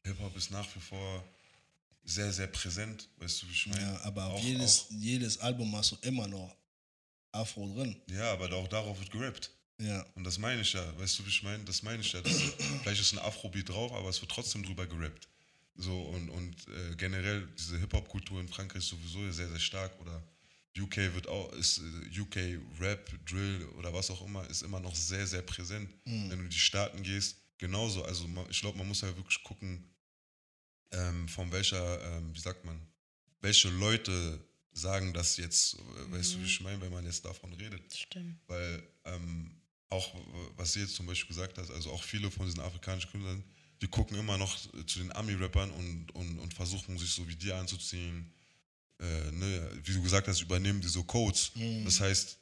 [0.04, 1.24] Hip-Hop ist nach wie vor
[2.04, 3.80] sehr, sehr präsent, weißt du, wie ich meine?
[3.82, 6.54] ja, aber auf Auch- jedes, auch- jedes Album hast du immer noch
[7.32, 7.96] Afro drin.
[8.08, 9.50] Ja, aber auch darauf wird gerappt.
[9.78, 10.02] Ja.
[10.14, 11.62] Und das meine ich ja, weißt du, wie ich meine?
[11.64, 12.20] Das meine ich ja.
[12.22, 12.32] Das,
[12.82, 15.28] vielleicht ist ein Afrobeat drauf, aber es wird trotzdem drüber gerappt.
[15.74, 20.00] So, und, und äh, generell diese Hip-Hop-Kultur in Frankreich ist sowieso sehr, sehr stark.
[20.00, 20.22] Oder
[20.78, 24.94] UK wird auch, ist äh, UK Rap, Drill oder was auch immer, ist immer noch
[24.94, 25.88] sehr, sehr präsent.
[26.30, 28.04] Wenn du in die Staaten gehst, genauso.
[28.04, 29.84] Also ich glaube, man muss ja wirklich gucken,
[30.92, 32.80] ähm, von welcher, ähm, wie sagt man,
[33.40, 34.40] welche Leute
[34.72, 37.94] sagen, dass jetzt, äh, weißt du, wie ich meine, wenn man jetzt davon redet.
[37.94, 38.38] Stimmt.
[38.46, 39.50] Weil ähm,
[39.88, 40.18] auch, äh,
[40.56, 43.42] was sie jetzt zum Beispiel gesagt hast, also auch viele von diesen afrikanischen Künstlern,
[43.82, 44.56] die gucken immer noch
[44.86, 48.32] zu den Ami-Rappern und, und, und versuchen sich so wie die anzuziehen.
[48.98, 51.52] Äh, ne, wie du gesagt hast, übernehmen die so Codes.
[51.84, 52.38] Das heißt,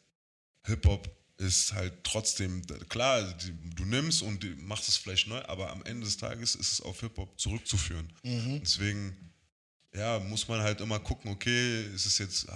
[0.67, 5.83] Hip-Hop ist halt trotzdem, klar, die, du nimmst und machst es vielleicht neu, aber am
[5.85, 8.09] Ende des Tages ist es auf Hip-Hop zurückzuführen.
[8.63, 9.17] Deswegen,
[9.95, 12.47] ja, muss man halt immer gucken, okay, ist es jetzt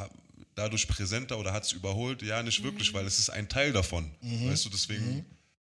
[0.54, 2.22] dadurch präsenter oder hat es überholt?
[2.22, 4.10] Ja, nicht wirklich, weil es ist ein Teil davon.
[4.48, 5.24] Weißt du, deswegen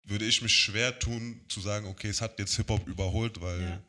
[0.03, 3.83] würde ich mich schwer tun, zu sagen, okay, es hat jetzt Hip-Hop überholt, weil Ja.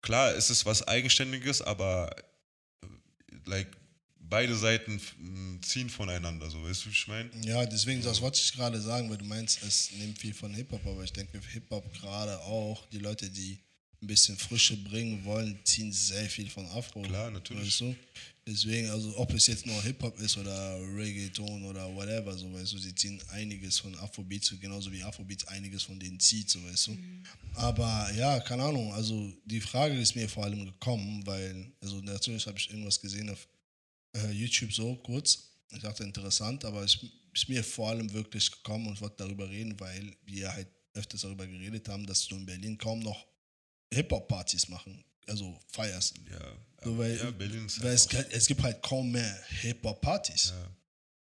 [0.00, 2.14] klar, es ist was Eigenständiges, aber
[3.46, 3.68] like,
[4.18, 5.00] beide Seiten
[5.62, 7.30] ziehen voneinander, so weißt du, wie ich meine?
[7.44, 10.84] Ja, deswegen, das wollte ich gerade sagen, weil du meinst, es nimmt viel von Hip-Hop,
[10.86, 13.58] aber ich denke, Hip-Hop gerade auch, die Leute, die
[14.02, 17.02] ein bisschen Frische bringen wollen, ziehen sehr viel von Afro.
[17.02, 17.66] Klar, natürlich.
[17.66, 17.96] Weißt du?
[18.48, 22.78] Deswegen, also ob es jetzt nur Hip-Hop ist oder Reggaeton oder whatever, so weißt du,
[22.78, 26.98] sie ziehen einiges von Afrobeats, genauso wie Afrobeats einiges von denen zieht, so weißt du.
[27.54, 32.46] Aber ja, keine Ahnung, also die Frage ist mir vor allem gekommen, weil, also natürlich
[32.46, 33.48] habe ich irgendwas gesehen auf
[34.16, 35.48] äh, YouTube so kurz.
[35.72, 36.98] Ich dachte interessant, aber es
[37.34, 41.48] ist mir vor allem wirklich gekommen und wollte darüber reden, weil wir halt öfters darüber
[41.48, 43.26] geredet haben, dass du in Berlin kaum noch
[43.92, 46.14] Hip-Hop-Partys machen, also feierst.
[46.30, 46.56] Ja,
[46.86, 50.50] So, weil, ja Berlin ist weil halt es, kann- es gibt halt kaum mehr Hip-Hop-Partys.
[50.56, 50.70] ja.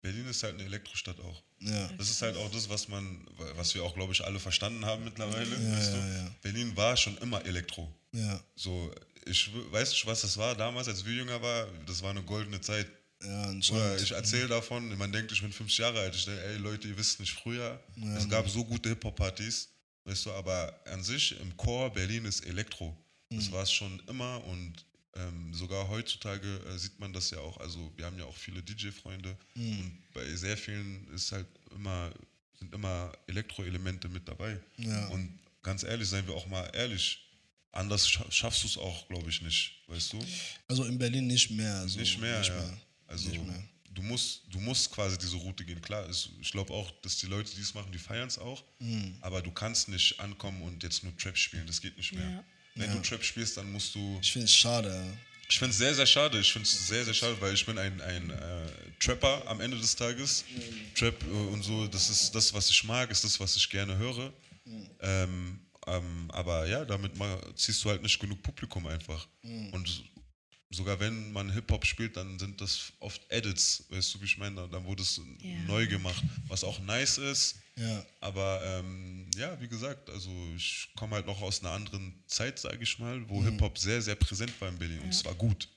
[0.02, 1.44] Berlin ist halt eine Elektrostadt auch.
[1.60, 1.88] Ja.
[1.98, 3.24] Das ist halt auch das, was man,
[3.56, 5.46] was wir auch, glaube ich, alle verstanden haben mittlerweile.
[5.56, 6.32] Ja, weißt du?
[6.42, 7.88] Berlin war schon immer Elektro.
[8.12, 8.92] Ja, So,
[9.26, 11.70] ich weiß nicht, was das war damals, als wir jünger waren.
[11.86, 12.88] Das war eine goldene Zeit.
[13.24, 16.16] ja, Oder ich erzähle davon, man denkt, ich bin 50 Jahre alt.
[16.16, 17.80] Ich denke, ey Leute, ihr wisst nicht früher.
[18.18, 19.70] es gab so gute Hip-Hop-Partys,
[20.06, 22.98] weißt du, aber an sich im Chor Berlin ist Elektro.
[23.30, 24.74] Das war es schon immer und
[25.16, 27.58] ähm, sogar heutzutage äh, sieht man das ja auch.
[27.58, 32.12] Also wir haben ja auch viele DJ-Freunde und bei sehr vielen ist halt immer,
[32.60, 34.60] sind immer Elektroelemente mit dabei.
[34.78, 35.08] Ja.
[35.08, 37.28] Und ganz ehrlich, seien wir auch mal ehrlich,
[37.74, 40.20] anders scha- schaffst du es auch, glaube ich, nicht, weißt du?
[40.68, 41.76] Also in Berlin nicht mehr.
[41.76, 42.50] Also Nicht mehr, ja.
[42.54, 42.78] mehr.
[43.08, 43.64] Also Nicht mehr.
[43.94, 45.82] du musst, du musst quasi diese Route gehen.
[45.82, 48.64] Klar, ist, ich glaube auch, dass die Leute, die es machen, die feiern es auch.
[48.80, 49.16] Mhm.
[49.22, 51.68] Aber du kannst nicht ankommen und jetzt nur Trap spielen.
[51.68, 52.30] Das geht nicht mehr.
[52.30, 52.44] Ja.
[52.76, 54.20] Wenn du Trap spielst, dann musst du.
[54.22, 54.90] Ich finde es schade.
[54.90, 55.18] ja.
[55.50, 56.40] Ich finde es sehr, sehr schade.
[56.40, 58.68] Ich finde es sehr, sehr schade, weil ich bin ein, ein äh,
[59.00, 60.46] Trapper am Ende des Tages.
[60.96, 63.98] Trap äh, und so, das ist das, was ich mag, ist das, was ich gerne
[63.98, 64.32] höre.
[65.02, 69.28] Ähm, ähm, aber ja, damit ma- ziehst du halt nicht genug Publikum einfach.
[69.72, 70.06] Und
[70.70, 74.70] sogar wenn man Hip-Hop spielt, dann sind das oft Edits, weißt du, wie ich meine?
[74.70, 75.50] Dann wurde es Ja.
[75.68, 77.58] neu gemacht, was auch nice ist.
[77.78, 78.06] Ja.
[78.20, 82.84] Aber ähm, ja, wie gesagt, also ich komme halt noch aus einer anderen Zeit, sage
[82.84, 85.00] ich mal, wo Hip-Hop sehr, sehr präsent war in Berlin.
[85.00, 85.68] Und es war gut.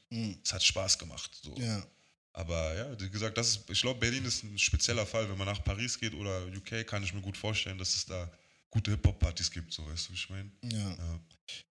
[0.42, 1.30] Es hat Spaß gemacht.
[1.42, 1.54] So.
[1.56, 1.84] Ja.
[2.32, 5.28] Aber ja, wie gesagt, das ist, ich glaube, Berlin ist ein spezieller Fall.
[5.28, 8.30] Wenn man nach Paris geht oder UK, kann ich mir gut vorstellen, dass es da
[8.70, 10.50] gute Hip-Hop-Partys gibt, so weißt du, wie ich meine?
[10.64, 10.90] Ja.
[10.90, 11.20] Ja.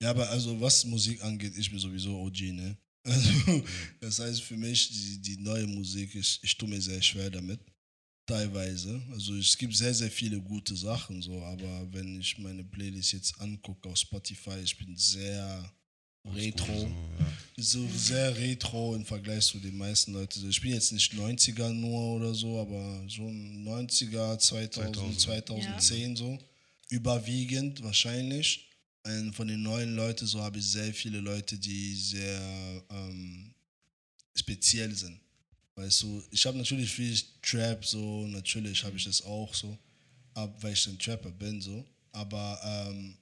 [0.01, 2.77] Ja, aber also was Musik angeht, ich bin sowieso OG, ne?
[3.03, 3.63] Also,
[3.99, 7.59] das heißt für mich, die, die neue Musik, ich, ich tue mir sehr schwer damit.
[8.25, 9.01] Teilweise.
[9.11, 13.41] Also es gibt sehr, sehr viele gute Sachen, so, aber wenn ich meine Playlist jetzt
[13.41, 15.71] angucke auf Spotify, ich bin sehr
[16.25, 16.73] retro.
[16.73, 17.33] So, ja.
[17.57, 20.39] So sehr retro im Vergleich zu den meisten Leuten.
[20.39, 25.19] So, Ich bin jetzt nicht 90er nur oder so, aber so 90er, 2000, 2000.
[25.19, 26.39] 2010 so.
[26.89, 28.67] Überwiegend wahrscheinlich.
[29.03, 33.53] Und von den neuen Leuten so habe ich sehr viele Leute, die sehr ähm,
[34.35, 35.19] speziell sind.
[35.81, 39.75] Weißt du, ich habe natürlich viel Trap, so, natürlich habe ich das auch so,
[40.35, 41.83] ab, weil ich ein Trapper bin, so.
[42.11, 43.17] Aber ähm,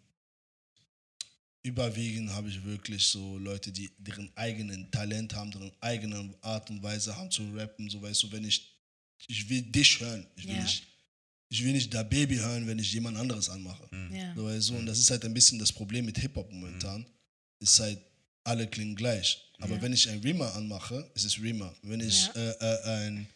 [1.64, 6.84] überwiegend habe ich wirklich so Leute, die deren eigenen Talent haben, deren eigene Art und
[6.84, 7.90] Weise haben zu rappen.
[7.90, 8.76] So weißt du, wenn ich,
[9.28, 10.62] ich will dich hören, ich will Ja.
[10.62, 10.84] nicht,
[11.48, 13.88] ich will nicht da Baby hören, wenn ich jemand anderes anmache.
[14.12, 14.36] Ja.
[14.36, 17.06] So, weißt du, und das ist halt ein bisschen das Problem mit Hip-Hop momentan.
[17.60, 18.00] Ist halt,
[18.44, 19.49] alle klingen gleich.
[19.60, 19.82] Aber Ja.
[19.82, 21.74] wenn ich ein Rima anmache, ist es Rima.
[21.84, 22.34] Wenn ich Ja.
[22.36, 23.28] äh, äh, ein,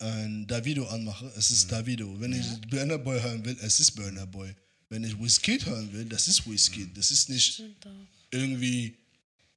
[0.00, 2.18] ein Davido anmache, es ist Davido.
[2.20, 2.40] Wenn Ja.
[2.40, 4.54] ich Burner Boy hören will, es ist Burner Boy.
[4.88, 6.96] Wenn ich Wizkid hören will, das ist Wizkid.
[6.96, 7.62] Das ist nicht
[8.30, 8.96] irgendwie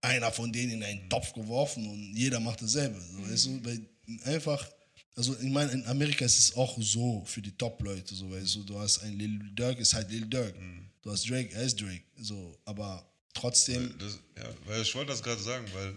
[0.01, 2.99] einer von denen in einen Topf geworfen und jeder macht dasselbe.
[3.01, 3.81] So, weißt du, weil
[4.25, 4.69] einfach,
[5.15, 8.63] also ich meine, in Amerika ist es auch so für die Top-Leute, so weißt du,
[8.63, 10.53] du hast ein Lil Durk, ist halt Lil Durk.
[11.01, 12.03] Du hast Drake, er ist Drake.
[12.19, 13.05] So, aber
[13.35, 15.95] trotzdem, Das, ja, weil ich wollte das gerade sagen, weil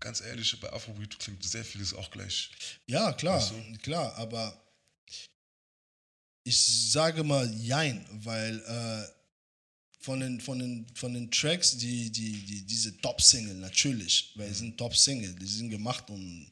[0.00, 2.50] ganz ehrlich, bei Afrobeat klingt sehr vieles auch gleich.
[2.86, 3.78] ja, klar, Weißt du?
[3.78, 4.60] klar, aber
[6.42, 9.08] ich sage mal Jein, weil äh,
[10.00, 14.58] von den, von den, von den Tracks, die, die, die, diese Top-Single, natürlich, weil es
[14.58, 16.46] sind Top-Single, die sind gemacht, um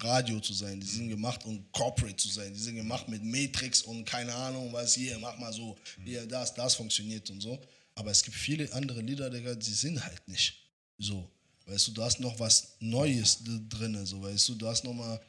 [0.00, 3.82] Radio zu sein, die sind gemacht, um Corporate zu sein, die sind gemacht mit Matrix
[3.82, 7.60] und keine Ahnung, was hier, mach mal so, hier, das, das funktioniert und so.
[7.96, 10.54] Aber es gibt viele andere Lieder, Digga, die sind halt nicht
[10.98, 11.28] so.
[11.64, 15.20] Weißt du, du hast noch was Neues drin, so, weißt du, du hast noch mal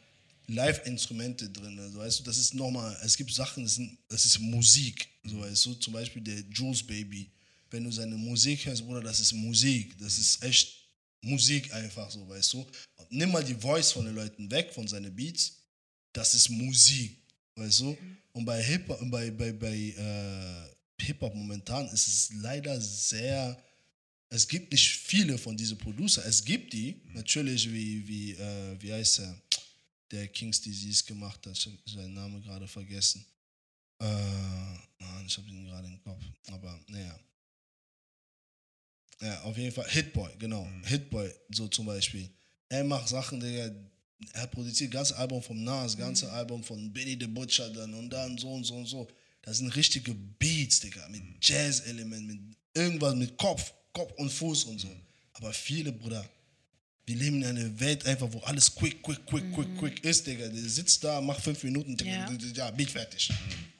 [0.47, 4.26] Live-Instrumente drin, so, weißt du, das ist noch mal, es gibt Sachen, das, sind, das
[4.26, 7.32] ist Musik, so, weißt du, zum Beispiel der Jules Baby,
[7.72, 10.76] wenn du seine Musik hörst, Bruder, das ist Musik, das ist echt
[11.22, 12.68] Musik einfach so, weißt du.
[13.09, 15.53] Nimm mal die Voice von den Leuten weg, von seinen Beats,
[16.13, 17.18] das ist Musik,
[17.55, 17.97] weißt du.
[18.34, 23.61] Und bei Hip-Hop, bei, bei, bei äh, Hip-Hop momentan ist es leider sehr,
[24.29, 28.93] es gibt nicht viele von diesen Producer, es gibt die, natürlich wie, wie, äh, wie
[28.93, 29.41] heißt er,
[30.11, 33.25] der King's Disease gemacht hat, ich habe seinen Namen gerade vergessen.
[33.99, 34.05] Äh,
[34.99, 37.19] Mann, ich habe ihn gerade im Kopf, aber naja.
[39.19, 39.89] Ja, auf jeden Fall.
[39.89, 40.65] Hitboy, genau.
[40.65, 40.83] Mhm.
[40.83, 42.29] Hitboy, so zum Beispiel.
[42.69, 43.71] Er macht Sachen, Digga.
[44.33, 48.37] Er produziert ganze Album vom Nas, ganze Album von Benny the Butcher dann und dann
[48.37, 49.07] so und so und so.
[49.41, 52.39] Das sind richtige Beats, Digga, mit Jazz-Elementen, mit
[52.73, 54.89] irgendwas mit Kopf, Kopf und Fuß und so.
[55.33, 56.27] Aber viele, Bruder,
[57.05, 60.47] wir leben in einer Welt einfach, wo alles quick, quick, quick, quick, quick ist, Digga.
[60.49, 62.38] Der sitzt da, macht fünf Minuten, Digga, Ja.
[62.55, 63.29] ja, Beat fertig.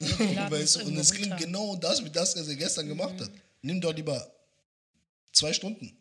[0.00, 1.44] weißt du, und es klingt runter.
[1.44, 3.30] genau das, wie das, was er gestern gemacht hat.
[3.60, 4.32] Nimm doch lieber
[5.32, 5.92] zwei Stunden.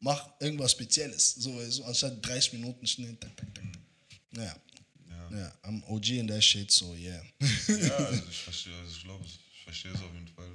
[0.00, 1.34] Mach irgendwas Spezielles.
[1.34, 3.14] So, weißt du, anstatt 30 Minuten schnell.
[3.16, 3.64] Tak, tak, tak.
[4.30, 4.56] Naja.
[5.32, 5.52] Ja.
[5.64, 7.22] I'm OG in that shit, so yeah.
[7.68, 10.50] Ja, also ich verstehe, also ich glaube, ich verstehe es auf jeden Fall.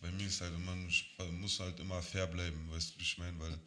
[0.00, 0.74] Bei mir ist halt immer,
[1.18, 3.58] man muss halt immer fair bleiben, weißt du, wie ich meine, weil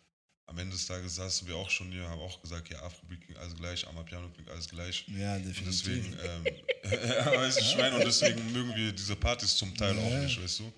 [0.47, 3.39] am Ende des Tages saßen wir auch schon hier, haben auch gesagt, ja, Afrobeat klingt
[3.39, 5.05] alles gleich, Amapiano klingt alles gleich.
[5.07, 5.85] Ja, Und definitiv.
[5.85, 6.55] deswegen, ähm,
[7.09, 10.19] ja, weißt du, ich meine, und deswegen mögen wir diese Partys zum Teil auch Ja.
[10.23, 10.73] nicht, weißt du.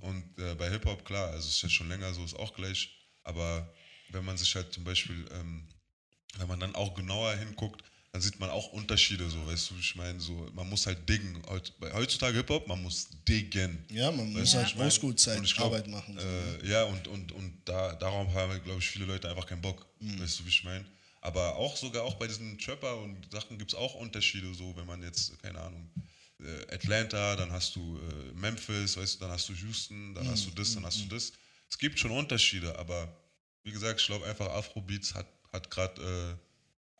[0.00, 2.90] Und äh, bei Hip-Hop, klar, also es ist jetzt schon länger so, ist auch gleich,
[3.22, 3.72] aber
[4.08, 5.66] wenn man sich halt zum Beispiel, ähm,
[6.38, 7.84] wenn man dann auch genauer hinguckt,
[8.14, 11.42] dann sieht man auch Unterschiede, so, weißt du, ich meine, so, man muss halt diggen.
[11.92, 13.84] Heutzutage Hip-Hop, man muss diggen.
[13.90, 15.42] Ja, man muss du, halt ich mein?
[15.42, 16.16] Glaub, Arbeit machen.
[16.16, 16.24] So.
[16.64, 19.84] Äh, ja, und, und, und da, darauf haben, glaube ich, viele Leute einfach keinen Bock.
[19.98, 20.20] Mhm.
[20.20, 20.84] Weißt du, wie ich meine?
[21.22, 24.86] Aber auch sogar auch bei diesen Trapper und Sachen gibt es auch Unterschiede, so wenn
[24.86, 25.90] man jetzt, keine Ahnung,
[26.38, 30.46] äh, Atlanta, dann hast du äh, Memphis, weißt du, dann hast du Houston, dann hast
[30.46, 31.32] du das, dann hast du das.
[31.68, 33.12] Es gibt schon Unterschiede, aber
[33.64, 36.43] wie gesagt, ich glaube einfach Afrobeats hat, hat gerade äh,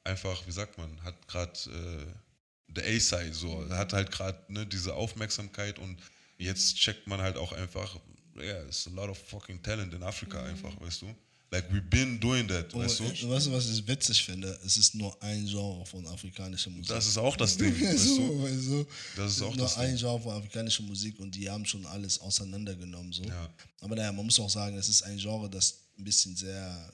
[0.04, 4.94] einfach, wie sagt man, hat gerade äh, der A-Side so, hat halt gerade ne, diese
[4.94, 5.98] Aufmerksamkeit und
[6.38, 7.96] jetzt checkt man halt auch einfach,
[8.36, 11.14] ja, yeah, it's a lot of fucking talent in Afrika einfach, weißt du?
[11.50, 13.30] Like we've been doing that, Und weißt du?
[13.30, 14.58] weißt du, was ich witzig finde?
[14.66, 16.88] Es ist nur ein Genre von afrikanischer Musik.
[16.88, 18.42] Das ist auch das Ding, weißt so, du?
[18.42, 18.86] weißt du?
[19.14, 19.98] Das ist auch nur das ein Ding.
[19.98, 23.12] Genre von afrikanischer Musik und die haben schon alles auseinandergenommen.
[23.12, 23.22] So.
[23.22, 23.54] Ja.
[23.82, 26.90] Aber naja, man muss auch sagen, es ist ein Genre, das ein bisschen sehr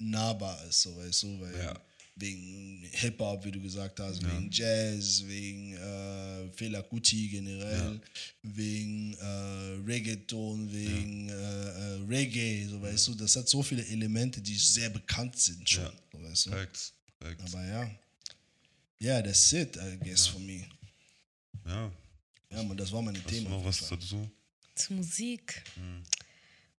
[0.00, 1.80] nahbar ist, so weißt du, weil Ja.
[2.16, 4.28] wegen Hip-Hop, wie du gesagt hast, Ja.
[4.30, 8.00] wegen Jazz, wegen äh, Fela Kuti generell,
[8.42, 14.40] wegen äh, Reggaeton, wegen äh, äh, Reggae, so weißt du, das hat so viele Elemente,
[14.40, 15.92] die sehr bekannt sind schon, Ja.
[16.12, 16.50] so weißt du.
[16.50, 17.54] Facts, facts.
[17.54, 17.90] Aber ja,
[18.98, 20.66] ja, that's it, I guess, for me.
[21.66, 21.90] Ja,
[22.52, 23.50] Ja, man, das war mein hast du Thema.
[23.50, 24.28] noch was dazu?
[24.74, 25.62] Zu Musik.
[25.76, 26.02] Hm.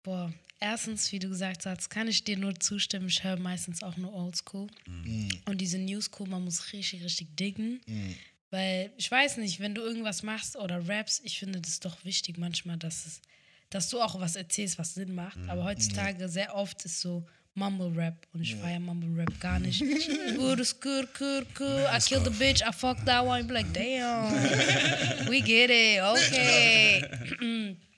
[0.02, 3.08] Boah, erstens, wie du gesagt hast, kann ich dir nur zustimmen.
[3.08, 4.68] Ich höre meistens auch nur Oldschool.
[4.86, 5.30] Mhm.
[5.46, 7.80] Und diese New School, man muss richtig, richtig diggen.
[7.86, 8.14] Mhm.
[8.50, 12.36] Weil ich weiß nicht, wenn du irgendwas machst oder raps, ich finde das doch wichtig
[12.36, 13.22] manchmal, dass es,
[13.70, 15.38] dass du auch was erzählst, was Sinn macht.
[15.38, 15.50] Mhm.
[15.50, 19.80] Aber heutzutage sehr oft ist so Mumble Rap und ich feiere Mumble Rap gar nicht.
[19.82, 21.86] ist good, good, good.
[21.92, 23.40] I killed the bitch, I fucked that one.
[23.40, 24.32] Ich bin like, damn,
[25.28, 27.76] we get it, okay.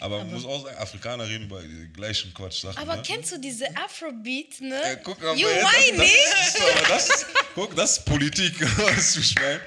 [0.00, 2.78] Aber man muss auch sagen, Afrikaner reden über die gleichen Quatsch-Sachen.
[2.80, 3.02] Aber ne?
[3.04, 4.80] kennst du diese Afrobeat, ne?
[4.92, 8.54] Äh, guck, aber you jetzt, das, das, ist, aber das, ist- guck, das ist Politik,
[8.78, 9.60] was du schmeißt.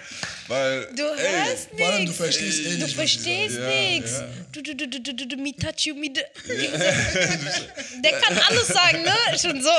[0.47, 2.17] Weil, Du ey, hörst allem, du nichts.
[2.17, 3.69] verstehst eh Du verstehst sagen.
[3.71, 4.11] Ja, nichts.
[4.11, 4.27] ja.
[4.51, 6.09] Du, du, du, du, du, du, du, me touch you, me.
[6.09, 6.25] d-
[8.03, 9.15] Der kann alles sagen, ne?
[9.39, 9.69] Schon so.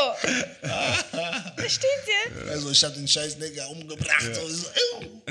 [1.57, 2.51] Versteht ihr?
[2.53, 4.35] Also ich hab den scheiß Nigger umgebracht.
[4.35, 5.23] So, so, ew.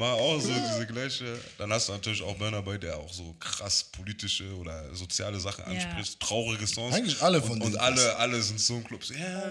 [0.00, 1.38] Mal auch so diese gleiche.
[1.58, 5.62] Dann hast du natürlich auch Burner bei, der auch so krass politische oder soziale Sachen
[5.66, 5.72] Ja.
[5.72, 6.94] anspricht, traurige Songs.
[6.94, 9.04] Eigentlich alle von und, denen Und alle, alle sind so ein Club.
[9.04, 9.42] So, ja,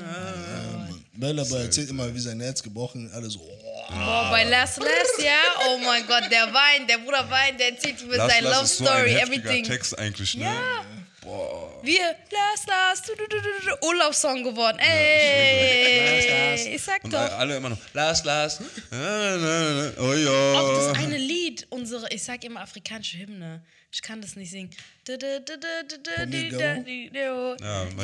[1.13, 3.13] Bella Boy erzählt immer, wie sein Herz gebrochen ist.
[3.13, 3.93] Alle so, oh.
[3.93, 5.39] Boah, bei Last Last, ja?
[5.67, 8.85] Oh mein Gott, der weint, der Bruder weint, der erzählt über seine Love ist so
[8.85, 9.63] ein Story, everything.
[9.63, 10.45] Text eigentlich, ne?
[10.45, 10.85] Ja.
[11.29, 11.79] Boah.
[11.83, 14.79] Wir, Lars, Lars, du, du, du, du, du, Urlaubssong geworden.
[14.79, 17.19] Ey, ich sag Und doch.
[17.37, 18.59] alle immer noch, Lars, Lars.
[18.59, 20.73] Oh Auch ja.
[20.73, 23.61] das eine Lied, unsere, ich sag immer afrikanische Hymne.
[23.91, 24.69] Ich kann das nicht singen.
[25.07, 25.25] Ja, Die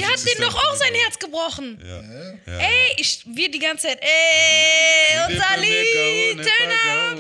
[0.05, 0.93] hat dem doch auch sein.
[0.95, 1.79] Herz gebrochen.
[1.85, 2.01] Ja.
[2.51, 2.59] Ja.
[2.59, 7.19] Ey, ich, wir die ganze Zeit, ey, unser Lied, turn up.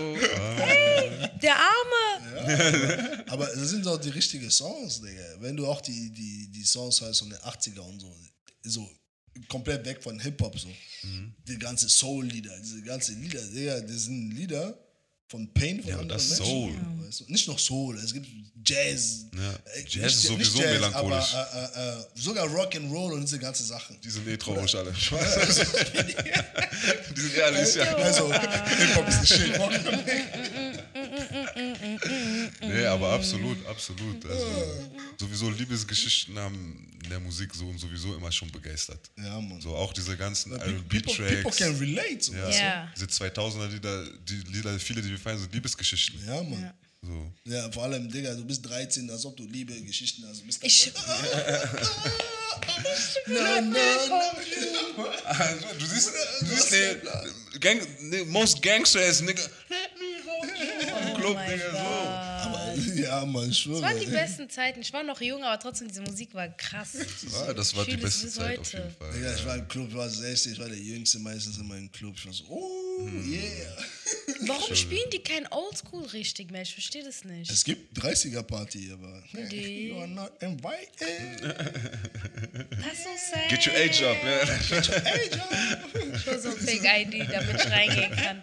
[0.59, 1.27] Ah.
[1.43, 2.14] Der Arme.
[3.27, 5.23] Aber das sind doch die richtigen Songs, Digga.
[5.39, 8.15] Wenn du auch die, die, die Songs hörst von den 80er und so,
[8.63, 8.89] so
[9.49, 10.69] komplett weg von Hip-Hop, so.
[11.47, 14.77] Die ganze Soul-Lieder, diese ganzen Lieder, Digga, das sind Lieder
[15.27, 16.45] von Pain von Ja, anderen das Menschen.
[16.45, 16.71] Soul.
[17.07, 17.25] Weißt du?
[17.29, 18.27] Nicht noch Soul, es gibt
[18.63, 19.25] Jazz.
[19.35, 19.53] Ja.
[19.53, 21.33] Äh, Jazz nicht- ist sowieso nicht melancholisch.
[21.33, 23.99] Aber, äh, äh, äh, sogar Rock'n'Roll und diese ganzen Sachen.
[24.01, 24.91] Die sind eh traurig alle.
[24.97, 25.65] Ich weiß.
[27.15, 27.83] Die sind eher Alicia.
[27.95, 29.59] Also, Hip-Hop ist ein Shit.
[32.61, 34.25] Nee, aber absolut, absolut.
[34.25, 34.47] Also,
[35.19, 38.99] sowieso Liebesgeschichten haben in der Musik so und sowieso immer schon begeistert.
[39.17, 39.61] Ja, Mann.
[39.61, 41.79] So auch diese ganzen People, people can R&B-Tracks.
[41.81, 42.21] relate.
[42.21, 42.49] So, Ja.
[42.49, 42.91] Ja.
[42.95, 46.19] Diese 2000er Lieder, die Lieder, viele, die wir feiern, sind Liebesgeschichten.
[46.25, 46.61] ja, Mann.
[46.61, 46.73] Ja.
[47.01, 47.31] So.
[47.45, 50.41] Ja, vor allem, Digga, du bist 13, als ob du Liebe Geschichten hast.
[50.41, 50.91] Du bist Ich,
[53.27, 53.59] na.
[55.25, 56.09] Also, du siehst,
[56.41, 57.01] du siehst den
[57.59, 57.81] Gang,
[58.29, 59.41] most gangsters, nigga.
[59.69, 61.15] Let me hold you.
[61.21, 61.77] Club, Digga, so.
[63.03, 63.81] Ja, Mann, ich schwöre.
[63.81, 64.81] das waren die besten Zeiten.
[64.81, 66.93] Ich war noch jung, aber trotzdem, diese Musik war krass.
[67.31, 68.77] Ja, das war die beste Zeit auf heute.
[68.77, 69.13] jeden Fall.
[69.13, 71.91] Digga, ich war im Club, ich war 16, ich war der Jüngste meistens immer im
[71.91, 72.15] Club.
[72.17, 73.77] Ich war so, oh, yeah.
[74.47, 76.61] Warum spielen die kein Oldschool richtig mehr?
[76.61, 77.49] Ich verstehe das nicht.
[77.51, 81.41] Es gibt 30er-Party, aber Die- you are not invited.
[81.41, 83.49] Ist so sad.
[83.49, 85.01] Get your age up, ja.
[85.03, 86.19] hey, Joe.
[86.19, 88.41] Schon so ein Fake-ID, damit ich reingehen kann.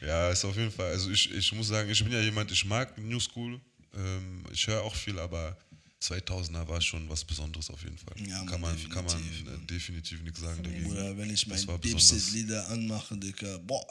[0.00, 0.92] Ja, ist auf jeden Fall.
[0.92, 3.60] Also ich, ich muss sagen, ich bin ja jemand, ich mag New School.
[3.94, 5.56] Ähm, ich höre auch viel, aber
[6.02, 8.14] 2000er war schon was Besonderes auf jeden Fall.
[8.26, 10.90] Ja, kann man, kann man definitiv, äh, definitiv nichts sagen dagegen.
[10.90, 11.58] Oder wenn ich mein.
[11.80, 13.84] Dipset-Lieder anmache, Digga, boah,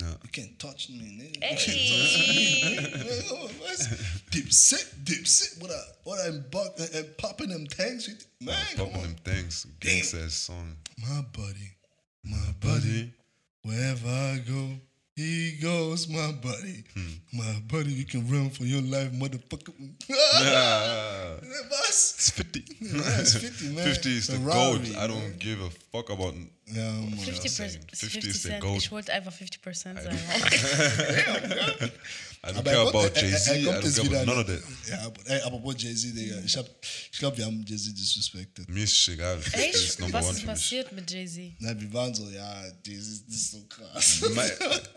[0.00, 0.10] Ja.
[0.22, 1.40] you can't touch me, nigga.
[1.40, 1.56] Ey.
[4.32, 8.10] Dipset, Dipset, oder, oder ein Buck, äh, äh, popping them tanks.
[8.38, 9.04] Man, come Poppen on.
[9.10, 10.76] im Thanks, Gangster Song.
[10.96, 11.72] My buddy,
[12.22, 13.12] my buddy,
[13.62, 14.78] wherever I go,
[15.16, 16.84] he goes, my buddy.
[16.94, 17.38] Hmm.
[17.38, 19.72] My buddy, you can run for your life, motherfucker.
[21.70, 22.14] Was?
[22.18, 22.64] It's 50.
[22.80, 23.84] Ja, it's 50, man.
[23.94, 24.82] 50 is the goat.
[24.98, 26.34] I don't give a fuck about.
[26.68, 27.16] Ja, Mann.
[27.18, 27.80] 50 saying.
[27.92, 28.60] 50 50 is the Cent.
[28.60, 28.78] goat.
[28.82, 30.18] Ich wollte einfach 50% sagen.
[30.18, 30.20] I
[32.48, 33.48] don't Aber care about er- er- Jay-Z.
[33.48, 34.62] er kommt don't care wieder about none of that.
[34.88, 36.38] Ja, aber, ey, apropos Jay-Z, Digga.
[36.44, 36.68] Ich, hab-
[37.12, 38.68] ich glaube, wir haben Jay-Z disrespected.
[38.68, 39.40] Mir ist egal.
[39.40, 40.00] 50 ist Echt?
[40.00, 41.52] Number Was one ist passiert mit Jay-Z?
[41.60, 44.20] Nein, wir waren so, ja, Jay-Z, das ist so krass.
[44.34, 44.50] My,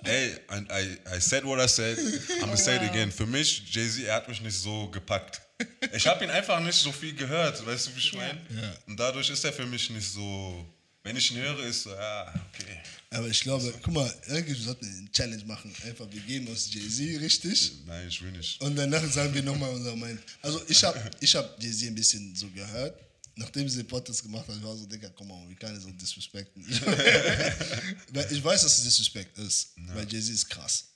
[0.10, 1.98] ey, and I, I said what I said.
[2.00, 3.12] I'm gonna say it again.
[3.12, 5.40] Für mich, Jay-Z, er hat mich nicht so gepackt.
[5.94, 8.40] Ich habe ihn einfach nicht so viel gehört, weißt du, wie ich meine?
[8.60, 8.74] Ja.
[8.88, 10.66] Und dadurch ist er für mich nicht so.
[11.10, 12.78] Wenn ich ihn höre, ist so, ja, okay.
[13.10, 15.74] Aber ich glaube, guck mal, irgendwie sollten wir eine Challenge machen.
[15.84, 17.72] Einfach, wir geben uns Jay-Z richtig.
[17.88, 18.62] Nein, ich will nicht.
[18.62, 20.20] Und danach sagen wir nochmal unser Meinung.
[20.44, 22.96] Also ich habe ich hab Jay-Z ein bisschen so gehört.
[23.36, 25.90] Nachdem sie den Podcast gemacht hat, ich war so, Digga, komm mal, wir können so
[25.90, 26.64] disrespekten.
[28.14, 30.90] Weil ich weiß, dass es Disrespect ist, weil Jay-Z ist krass.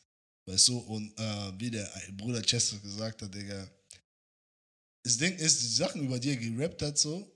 [0.46, 3.68] Weißt du, und äh, wie der Bruder Chester gesagt hat, Digga,
[5.02, 7.33] das Ding ist, die Sachen, über die er gerappt hat, so,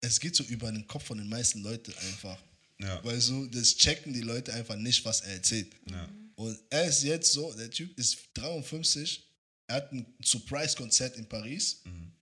[0.00, 2.38] es geht so über den Kopf von den meisten Leuten einfach.
[2.80, 3.02] Ja.
[3.04, 5.74] Weißt du, das checken die Leute einfach nicht, was er erzählt.
[5.90, 6.08] ja.
[6.36, 9.24] Und er ist jetzt so, der Typ ist 53,
[9.68, 11.80] er hat ein Surprise-Konzert in Paris.
[11.84, 12.12] Mhm.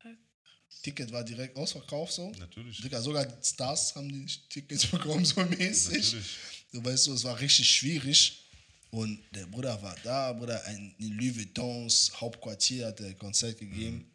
[0.82, 2.30] Ticket war direkt ausverkauft so.
[2.38, 2.80] Natürlich.
[2.80, 5.96] Digga, sogar Stars haben die Tickets bekommen, so mäßig.
[5.96, 6.38] Natürlich.
[6.72, 8.40] Du weißt so, es war richtig schwierig.
[8.90, 13.58] Und der Bruder war da, Bruder, ein, in Louis Vuittons Hauptquartier hat er ein Konzert
[13.58, 14.08] gegeben.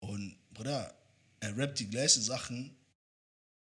[0.00, 0.94] Und Bruder,
[1.40, 2.74] er rappt die gleichen Sachen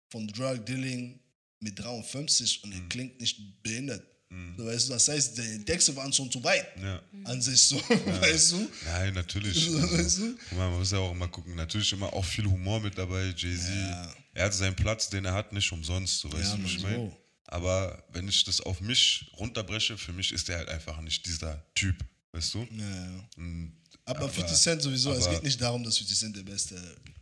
[0.10, 1.20] von Drug Dealing
[1.60, 4.06] mit 53 und er klingt nicht behindert.
[4.30, 4.56] Mhm.
[4.58, 7.02] Du weißt, du, das heißt, die Texte waren schon zu weit Ja.
[7.24, 8.70] an sich so, weißt du?
[8.86, 9.72] Nein, natürlich.
[9.74, 10.38] Weißt Also, du?
[10.50, 11.56] guck mal, man muss ja auch immer gucken.
[11.56, 13.34] Natürlich immer auch viel Humor mit dabei.
[13.36, 14.16] Jay-Z, Ja.
[14.34, 16.20] er hat seinen Platz, den er hat, nicht umsonst.
[16.20, 16.96] So, weißt Ja, du, was ich meine?
[16.96, 17.18] so.
[17.50, 21.66] Aber wenn ich das auf mich runterbreche, für mich ist er halt einfach nicht dieser
[21.74, 21.96] Typ,
[22.34, 22.68] weißt du?
[22.72, 23.30] Ja, ja.
[23.38, 23.78] Und,
[24.08, 26.76] Aber, 50 Cent sowieso, es aber- geht nicht darum, dass 50 Cent der beste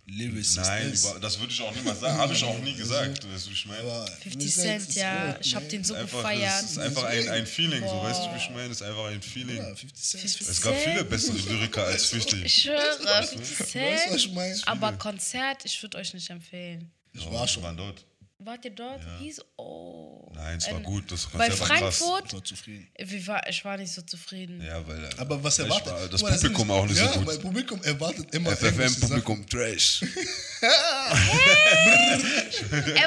[0.07, 1.03] Lyricist Nein, ist.
[1.03, 2.15] über, das würde ich auch niemals sagen.
[2.15, 3.81] Habe ich auch nie gesagt, weißt du, wie ich meine?
[3.81, 5.35] Aber 50 Cent, ja.
[5.41, 5.69] Ich hab ne?
[5.69, 6.63] den so Einfach, gefeiert.
[6.63, 8.65] es ist einfach ein, ein Feeling, so, weißt du, wie ich meine?
[8.71, 9.57] Es ist einfach ein Feeling.
[9.57, 10.21] Ja, 50 Cent.
[10.21, 12.43] 50 Es gab viele bessere Lyriker als 50.
[12.45, 14.67] Ich schwöre, 50 Weißt du, was ich Cent.
[14.67, 16.91] Aber Konzert, ich würde euch nicht empfehlen.
[17.13, 17.63] Ich war schon.
[17.63, 18.05] waren dort.
[18.37, 18.99] Wart ihr dort?
[19.19, 20.29] Hieß, oh.
[20.35, 21.09] Nein, es war Ähm, gut.
[21.09, 21.97] Das Bei Konzert war krass.
[21.97, 22.87] Frankfurt, Ich war zufrieden.
[22.99, 24.61] wie war, ich war nicht so zufrieden.
[24.61, 25.05] Ja, weil.
[25.05, 25.93] äh, Aber was ich erwartet?
[25.93, 27.41] war- Das mal, Publikum sind- auch nicht ja, so Mein gut.
[27.41, 28.51] Publikum erwartet immer.
[28.51, 30.03] FFM-Publikum Trash.
[30.61, 30.69] Er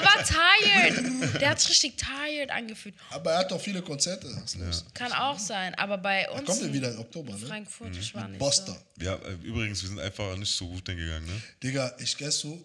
[0.03, 1.41] war tired.
[1.41, 2.95] Der hat sich richtig tired angefühlt.
[3.11, 4.29] Aber er hat doch viele Konzerte.
[4.29, 4.85] Los?
[4.95, 7.39] Kann auch sein, aber bei uns Kommt er wieder im Oktober, ne?
[7.47, 8.73] Frankfurt, ich war nicht Boster.
[8.99, 9.05] so.
[9.05, 11.43] Ja, äh, übrigens, wir sind einfach nicht so gut hingegangen, ne?
[11.63, 12.63] Digga, ich gehst so,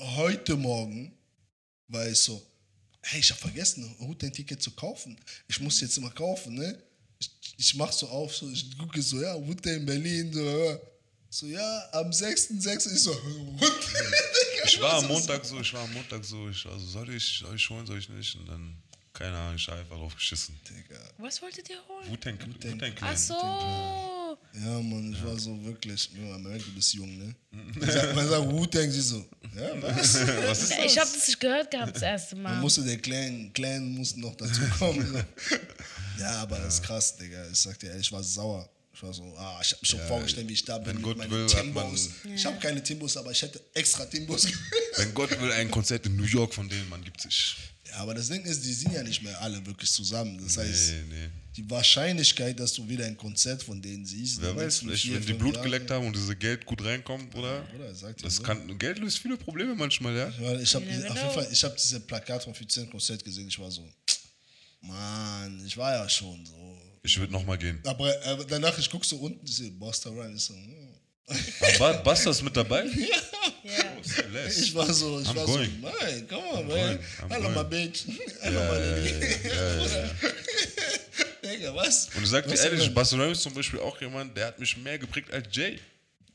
[0.00, 1.12] heute Morgen
[1.90, 2.42] war ich so,
[3.02, 5.18] hey, ich hab vergessen, ein Ticket zu kaufen.
[5.48, 6.78] Ich muss jetzt immer kaufen, ne?
[7.18, 10.78] Ich, ich mach so auf, so, ich gucke so, ja, Wutte in Berlin, so, ja.
[11.28, 12.94] so ja, am 6.6.
[12.94, 13.12] ich so,
[13.58, 14.12] Wutte.
[14.64, 17.38] Ich war am Montag so, ich war am Montag so, ich war so, soll ich,
[17.38, 18.34] soll ich holen, soll ich nicht?
[18.36, 18.76] Und dann,
[19.12, 20.58] keine Ahnung, ich hab einfach drauf geschissen.
[20.68, 21.00] Digga.
[21.18, 22.10] Was wolltet ihr holen?
[22.10, 22.94] Wu-Tang Clan.
[23.00, 24.19] Ach so.
[24.52, 27.34] Ja, Mann, ich war so wirklich, ja, Amerika, du bist jung, ne?
[27.52, 29.24] Man sagt, man sagt Wu-Tang, sie so,
[29.56, 30.14] ja, was?
[30.46, 32.60] Was ist Ich habe das nicht gehört gehabt das erste Man Mal.
[32.60, 35.06] musste der Clan, Clan mussten noch dazu kommen.
[35.12, 35.56] So.
[36.18, 37.48] Ja, aber das ist krass, Digga.
[37.50, 38.68] Ich sag dir, ehrlich, ich war sauer.
[38.92, 41.04] Ich war so, ah, ich hab mich schon vorgestellt, wie ich da bin wenn mit
[41.04, 42.10] Gott meinen will, Timbos.
[42.34, 44.46] Ich habe keine Timbos, aber ich hätte extra Timbos.
[44.96, 47.56] Wenn Gott will, ein Konzert in New York von denen, man gibt sich.
[47.90, 50.38] Ja, aber das Ding ist, die sind ja nicht mehr alle wirklich zusammen.
[50.42, 51.28] Das heißt, Nee, nee.
[51.56, 55.26] die Wahrscheinlichkeit, dass du wieder ein Konzert von denen siehst, Wer weiß, vielleicht, vier, wenn
[55.26, 57.62] die Blut Jahren- geleckt haben und diese Geld gut reinkommt, oder?
[57.62, 58.42] Dir Das so.
[58.42, 60.32] kann, Geld löst viele Probleme manchmal, ja?
[60.40, 61.30] Weil ich habe auf jeden.
[61.30, 62.88] Fall, ich habe diese Plakat vom 14.
[62.90, 63.48] Konzert gesehen.
[63.48, 63.86] Ich war so,
[64.80, 66.78] Mann, ich war ja schon so.
[67.02, 67.80] Ich würde nochmal gehen.
[67.84, 70.42] Aber äh, danach, ich guck so unten, ich sehe Buster Rhymes.
[70.42, 72.02] Ich so, hm.
[72.04, 72.84] Basta ist mit dabei?
[72.96, 73.16] Ja.
[74.32, 74.56] Less.
[74.58, 75.70] Ich war so, ich I'm war going.
[75.82, 76.68] so, nein, come on, man.
[76.68, 77.68] going, I'm Hello, my going.
[77.70, 78.04] bitch.
[78.06, 79.48] Ja, Hello, my ja, lady.
[79.48, 80.10] ja, ja, ja.
[81.42, 82.08] Digga, was?
[82.14, 84.76] Und ich sag dir Was ehrlich, Rhymes ist zum Beispiel auch jemand, der hat mich
[84.76, 85.78] mehr geprägt als Jay.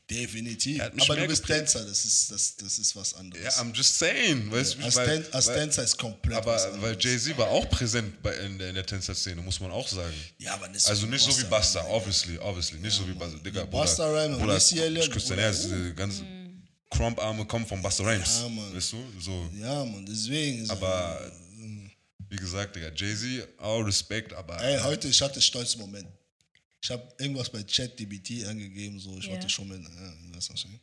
[0.08, 0.78] Definitiv.
[0.80, 1.72] Er Aber du bist geprägt.
[1.72, 3.42] Tänzer, das ist, das, das ist was anderes.
[3.44, 4.52] Ja, I'm just saying.
[4.52, 6.82] Weißt du, als, weil, Tän als weil, Tänzer ist komplett was aber anderes.
[6.82, 10.14] weil Jay-Z war auch präsent bei, in, der, in der Tänzerszene, muss man auch sagen.
[10.38, 12.78] ja, aber nicht so Also wie nicht so wie Busta Basta, obviously, obviously.
[12.78, 13.36] Nicht so wie Basta.
[13.38, 16.35] Digga, Ja, Busta Rhymes und Bruder, Missy Elliott, ich küsse dein Bruder, Herz, diese ganzen
[16.90, 18.40] Crump-Arme kommen von Busta Rhymes.
[18.42, 18.74] Ja, Mann.
[18.74, 19.04] weißt du?
[19.20, 19.50] So.
[19.58, 20.62] Ja, Mann, deswegen.
[20.62, 21.32] Ist Aber,
[22.28, 26.08] wie gesagt, Digga, Jay-Z, all Respekt, aber Ey, heute, ich hatte einen stolzen Moment.
[26.82, 29.32] Ich habe irgendwas bei ChatDBT angegeben, so, ich Ja.
[29.32, 30.80] wollte schon mal, ja, das wahrscheinlich.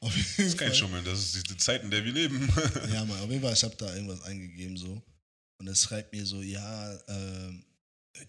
[0.00, 0.74] Auf jeden kein Fall.
[0.74, 2.48] Schummeln, das ist die Zeit, in der wir leben.
[2.92, 5.02] Ja, Mann, auf jeden Fall, ich habe da irgendwas eingegeben, so.
[5.58, 7.64] Und es schreibt mir so, ja, ähm,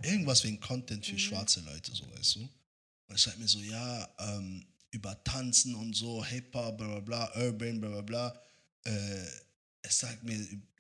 [0.01, 2.39] irgendwas wegen Content für schwarze Leute, so, weißt du?
[2.41, 7.31] Und es schreibt mir so, ja, ähm, über Tanzen und so, Hip-Hop, bla bla bla,
[7.45, 8.41] Urban, bla bla bla.
[8.85, 8.91] Äh,
[9.81, 10.37] es sagt mir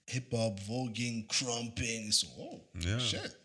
[0.07, 2.09] Hip-Hop, Voging, Crumping.
[2.09, 2.99] Ich so, oh, Ja.
[2.99, 3.37] shit.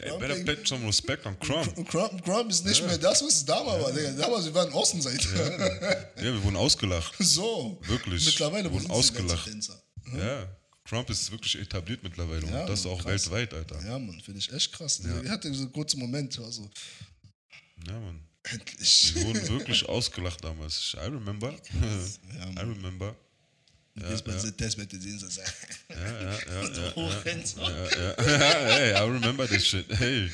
[0.00, 1.74] Ey, better pay some respect on Crump.
[1.88, 3.92] Crump, Crump ist nicht mehr das, was es damals war.
[3.92, 4.12] Digga.
[4.12, 6.12] Damals, wir waren Außenseiter.
[6.16, 7.14] Ja, wir wurden ausgelacht.
[7.20, 7.80] so.
[7.86, 8.26] Wirklich.
[8.26, 9.46] Mittlerweile Wir wurden ausgelacht.
[9.48, 9.80] Tänzer?
[10.12, 10.54] Ja,
[10.84, 13.30] Crump ist wirklich etabliert mittlerweile Ja, und das Mann, auch krass.
[13.30, 13.86] weltweit, Alter.
[13.86, 15.00] Ja, Mann, finde ich echt krass.
[15.24, 16.68] Ich hatte so einen kurzen Moment, ich war so,
[17.86, 18.20] Ja, Mann.
[18.50, 19.14] Endlich.
[19.14, 20.94] Wir wurden wirklich ausgelacht damals.
[20.94, 21.52] I remember.
[21.52, 23.14] Ja, I remember.
[23.94, 25.40] Jetzt bei dieser Testwette sehen sie,
[25.88, 26.74] Ja, ja, ja.
[26.74, 27.46] so ja, hochrennt.
[27.48, 27.62] so.
[27.62, 28.14] ja, ja.
[28.18, 29.86] hey, I remember this shit.
[29.98, 30.30] Hey.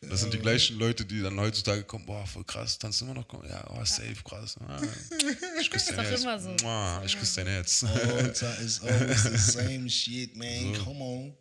[0.00, 3.26] Das sind die gleichen Leute, die dann heutzutage kommen, boah, voll krass, tanzt immer noch,
[3.48, 4.56] ja, oh, safe, krass.
[4.68, 4.78] Ah,
[5.60, 6.22] Ich küsse dein Herz.
[6.22, 6.54] immer so.
[7.06, 7.84] Ich küsse dein Herz.
[7.84, 10.74] Alter, it's always the same shit, man.
[10.84, 11.34] Come on.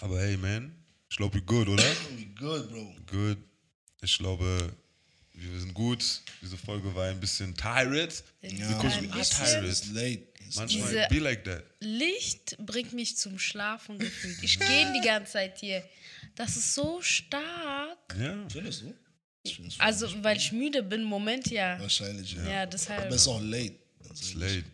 [0.00, 0.74] Aber hey, man,
[1.08, 1.84] ich glaube, wir good, oder?
[2.16, 2.96] We good, bro.
[3.06, 3.38] Good.
[4.02, 4.72] Ich glaube,
[5.40, 6.20] wir sind gut.
[6.42, 8.22] Diese Folge war ein bisschen tired.
[8.40, 9.86] Because Ein we are tired.
[9.92, 10.22] Late.
[10.56, 11.64] Manchmal Diese- be like that.
[11.80, 14.42] Licht bringt mich zum Schlafen gefühlt.
[14.42, 15.82] Ich gehe die ganze Zeit hier.
[16.34, 17.98] Das ist so stark.
[18.18, 18.36] Ja.
[18.48, 18.94] Findest du?
[19.78, 21.80] Also, weil ich müde bin, Moment ja.
[21.80, 22.48] wahrscheinlich, ja.
[22.50, 23.00] Ja, deshalb.
[23.06, 23.74] Aber es ist auch late.
[24.12, 24.64] Es ist late.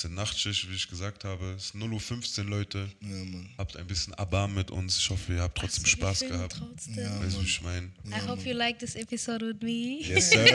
[0.00, 1.56] Es ist Nachtschicht, wie ich gesagt habe.
[1.58, 2.88] Es ist 0.15 Uhr, Leute.
[3.02, 3.50] ja, Mann.
[3.58, 4.96] Habt ein bisschen Erbarmen mit uns.
[4.96, 6.56] Ich hoffe, ihr habt trotzdem Also, Spaß gehabt.
[6.56, 7.22] Trotzdem.
[7.22, 7.90] Weißt du, ich meine?
[8.06, 10.00] I hope you like this episode with me.
[10.00, 10.46] Yes, sir.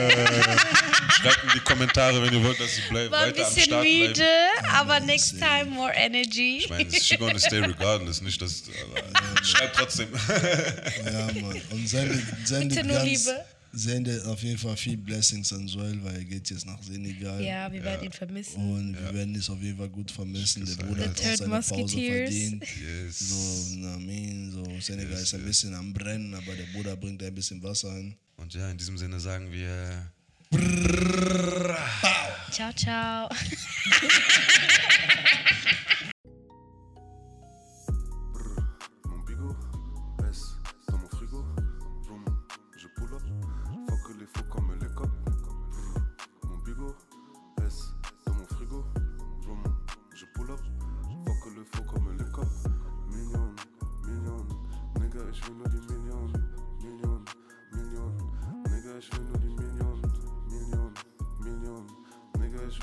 [1.12, 3.66] Schreibt in die Kommentare, wenn ihr wollt, dass ich bleib, War ein weiter am bisschen
[3.70, 4.08] Start bleibe.
[4.08, 4.28] müde,
[4.72, 6.56] aber next time more energy.
[6.64, 8.20] Ich meine, she gonna stay regardless.
[8.22, 8.64] Nicht, dass...
[8.82, 10.08] Aber schreibt trotzdem.
[11.04, 11.62] Ja, Mann.
[11.70, 13.44] Und sendet, sendet, Bitte nur ganz, Liebe.
[13.76, 17.42] Sendet auf jeden Fall viel Blessings an Joel, weil er geht jetzt nach Senegal.
[17.42, 18.56] Ja, wir werden ihn vermissen.
[18.56, 20.64] Und wir werden es auf jeden Fall gut vermissen.
[20.64, 22.62] Der Bruder The hat auch seine Pause verdient.
[22.62, 23.18] Yes.
[23.18, 25.48] So, na, mean, so Senegal Yes, ist ein yes.
[25.48, 28.16] bisschen am Brennen, aber der Bruder bringt ein bisschen Wasser hin.
[28.38, 30.10] Und ja, in diesem Sinne sagen wir...
[32.50, 33.28] Ciao, ciao.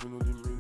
[0.10, 0.24] Million.
[0.24, 0.53] Nigga, ich